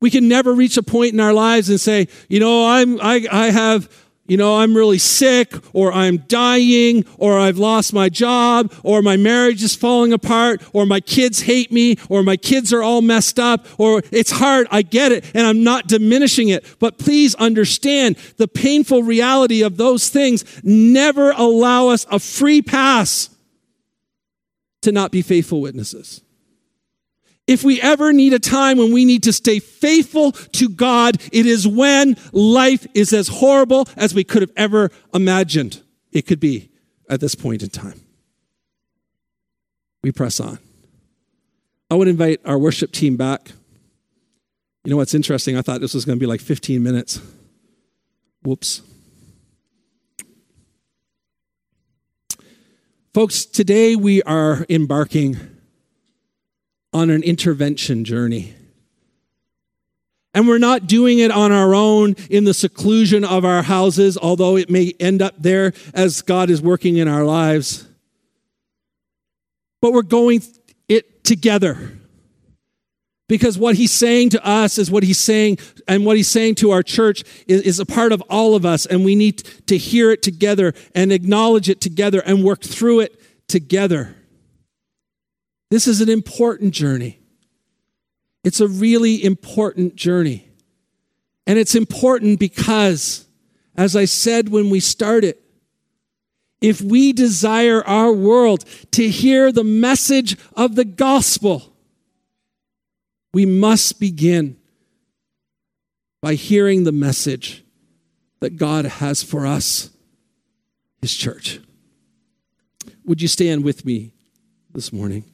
We 0.00 0.10
can 0.10 0.28
never 0.28 0.52
reach 0.52 0.76
a 0.76 0.82
point 0.82 1.14
in 1.14 1.20
our 1.20 1.32
lives 1.32 1.70
and 1.70 1.80
say, 1.80 2.08
you 2.28 2.40
know, 2.40 2.66
I'm, 2.68 3.00
I, 3.00 3.24
I 3.30 3.50
have 3.50 3.88
you 4.26 4.36
know, 4.36 4.58
I'm 4.58 4.76
really 4.76 4.98
sick, 4.98 5.52
or 5.74 5.92
I'm 5.92 6.18
dying, 6.28 7.04
or 7.18 7.38
I've 7.38 7.58
lost 7.58 7.92
my 7.92 8.08
job, 8.08 8.72
or 8.84 9.02
my 9.02 9.16
marriage 9.16 9.62
is 9.62 9.74
falling 9.74 10.12
apart, 10.12 10.62
or 10.72 10.86
my 10.86 11.00
kids 11.00 11.42
hate 11.42 11.72
me, 11.72 11.96
or 12.08 12.22
my 12.22 12.36
kids 12.36 12.72
are 12.72 12.82
all 12.82 13.02
messed 13.02 13.38
up, 13.40 13.66
or 13.78 14.00
it's 14.12 14.30
hard. 14.30 14.68
I 14.70 14.82
get 14.82 15.10
it, 15.10 15.24
and 15.34 15.46
I'm 15.46 15.64
not 15.64 15.88
diminishing 15.88 16.48
it. 16.48 16.64
But 16.78 16.98
please 16.98 17.34
understand 17.34 18.16
the 18.36 18.48
painful 18.48 19.02
reality 19.02 19.62
of 19.62 19.76
those 19.76 20.08
things 20.08 20.44
never 20.62 21.32
allow 21.32 21.88
us 21.88 22.06
a 22.10 22.20
free 22.20 22.62
pass 22.62 23.28
to 24.82 24.92
not 24.92 25.10
be 25.10 25.22
faithful 25.22 25.60
witnesses. 25.60 26.21
If 27.46 27.64
we 27.64 27.80
ever 27.80 28.12
need 28.12 28.32
a 28.32 28.38
time 28.38 28.78
when 28.78 28.92
we 28.92 29.04
need 29.04 29.24
to 29.24 29.32
stay 29.32 29.58
faithful 29.58 30.32
to 30.32 30.68
God, 30.68 31.20
it 31.32 31.44
is 31.46 31.66
when 31.66 32.16
life 32.32 32.86
is 32.94 33.12
as 33.12 33.28
horrible 33.28 33.88
as 33.96 34.14
we 34.14 34.22
could 34.22 34.42
have 34.42 34.52
ever 34.56 34.90
imagined 35.12 35.82
it 36.12 36.22
could 36.22 36.40
be 36.40 36.70
at 37.08 37.20
this 37.20 37.34
point 37.34 37.62
in 37.62 37.68
time. 37.68 38.00
We 40.02 40.12
press 40.12 40.38
on. 40.40 40.58
I 41.90 41.94
would 41.94 42.08
invite 42.08 42.40
our 42.44 42.58
worship 42.58 42.92
team 42.92 43.16
back. 43.16 43.52
You 44.84 44.90
know 44.90 44.96
what's 44.96 45.14
interesting? 45.14 45.56
I 45.56 45.62
thought 45.62 45.80
this 45.80 45.94
was 45.94 46.04
going 46.04 46.18
to 46.18 46.20
be 46.20 46.26
like 46.26 46.40
15 46.40 46.82
minutes. 46.82 47.20
Whoops. 48.42 48.82
Folks, 53.14 53.44
today 53.44 53.94
we 53.94 54.22
are 54.22 54.64
embarking 54.68 55.36
on 56.92 57.10
an 57.10 57.22
intervention 57.22 58.04
journey. 58.04 58.54
And 60.34 60.48
we're 60.48 60.58
not 60.58 60.86
doing 60.86 61.18
it 61.18 61.30
on 61.30 61.52
our 61.52 61.74
own 61.74 62.14
in 62.30 62.44
the 62.44 62.54
seclusion 62.54 63.22
of 63.24 63.44
our 63.44 63.62
houses, 63.62 64.16
although 64.16 64.56
it 64.56 64.70
may 64.70 64.94
end 64.98 65.20
up 65.20 65.34
there 65.38 65.72
as 65.92 66.22
God 66.22 66.48
is 66.48 66.62
working 66.62 66.96
in 66.96 67.06
our 67.06 67.24
lives. 67.24 67.86
But 69.82 69.92
we're 69.92 70.02
going 70.02 70.42
it 70.88 71.22
together. 71.24 71.98
Because 73.28 73.58
what 73.58 73.76
he's 73.76 73.92
saying 73.92 74.30
to 74.30 74.46
us 74.46 74.78
is 74.78 74.90
what 74.90 75.02
he's 75.02 75.18
saying, 75.18 75.58
and 75.88 76.04
what 76.04 76.16
he's 76.16 76.28
saying 76.28 76.56
to 76.56 76.70
our 76.70 76.82
church 76.82 77.24
is, 77.46 77.62
is, 77.62 77.80
a 77.80 77.86
part 77.86 78.12
of 78.12 78.22
all 78.28 78.54
of 78.54 78.66
us, 78.66 78.84
and 78.84 79.04
we 79.04 79.14
need 79.14 79.38
to 79.68 79.78
hear 79.78 80.10
it 80.10 80.22
together 80.22 80.74
and 80.94 81.12
acknowledge 81.12 81.68
it 81.68 81.80
together 81.80 82.20
and 82.26 82.44
work 82.44 82.60
through 82.60 83.00
it 83.00 83.20
together. 83.48 84.16
This 85.72 85.86
is 85.86 86.02
an 86.02 86.10
important 86.10 86.74
journey. 86.74 87.18
It's 88.44 88.60
a 88.60 88.68
really 88.68 89.24
important 89.24 89.96
journey. 89.96 90.46
And 91.46 91.58
it's 91.58 91.74
important 91.74 92.38
because, 92.38 93.26
as 93.74 93.96
I 93.96 94.04
said 94.04 94.50
when 94.50 94.68
we 94.68 94.80
started, 94.80 95.38
if 96.60 96.82
we 96.82 97.14
desire 97.14 97.82
our 97.86 98.12
world 98.12 98.66
to 98.90 99.08
hear 99.08 99.50
the 99.50 99.64
message 99.64 100.36
of 100.58 100.74
the 100.74 100.84
gospel, 100.84 101.74
we 103.32 103.46
must 103.46 103.98
begin 103.98 104.58
by 106.20 106.34
hearing 106.34 106.84
the 106.84 106.92
message 106.92 107.64
that 108.40 108.58
God 108.58 108.84
has 108.84 109.22
for 109.22 109.46
us, 109.46 109.88
His 111.00 111.14
church. 111.14 111.60
Would 113.06 113.22
you 113.22 113.28
stand 113.28 113.64
with 113.64 113.86
me 113.86 114.12
this 114.74 114.92
morning? 114.92 115.31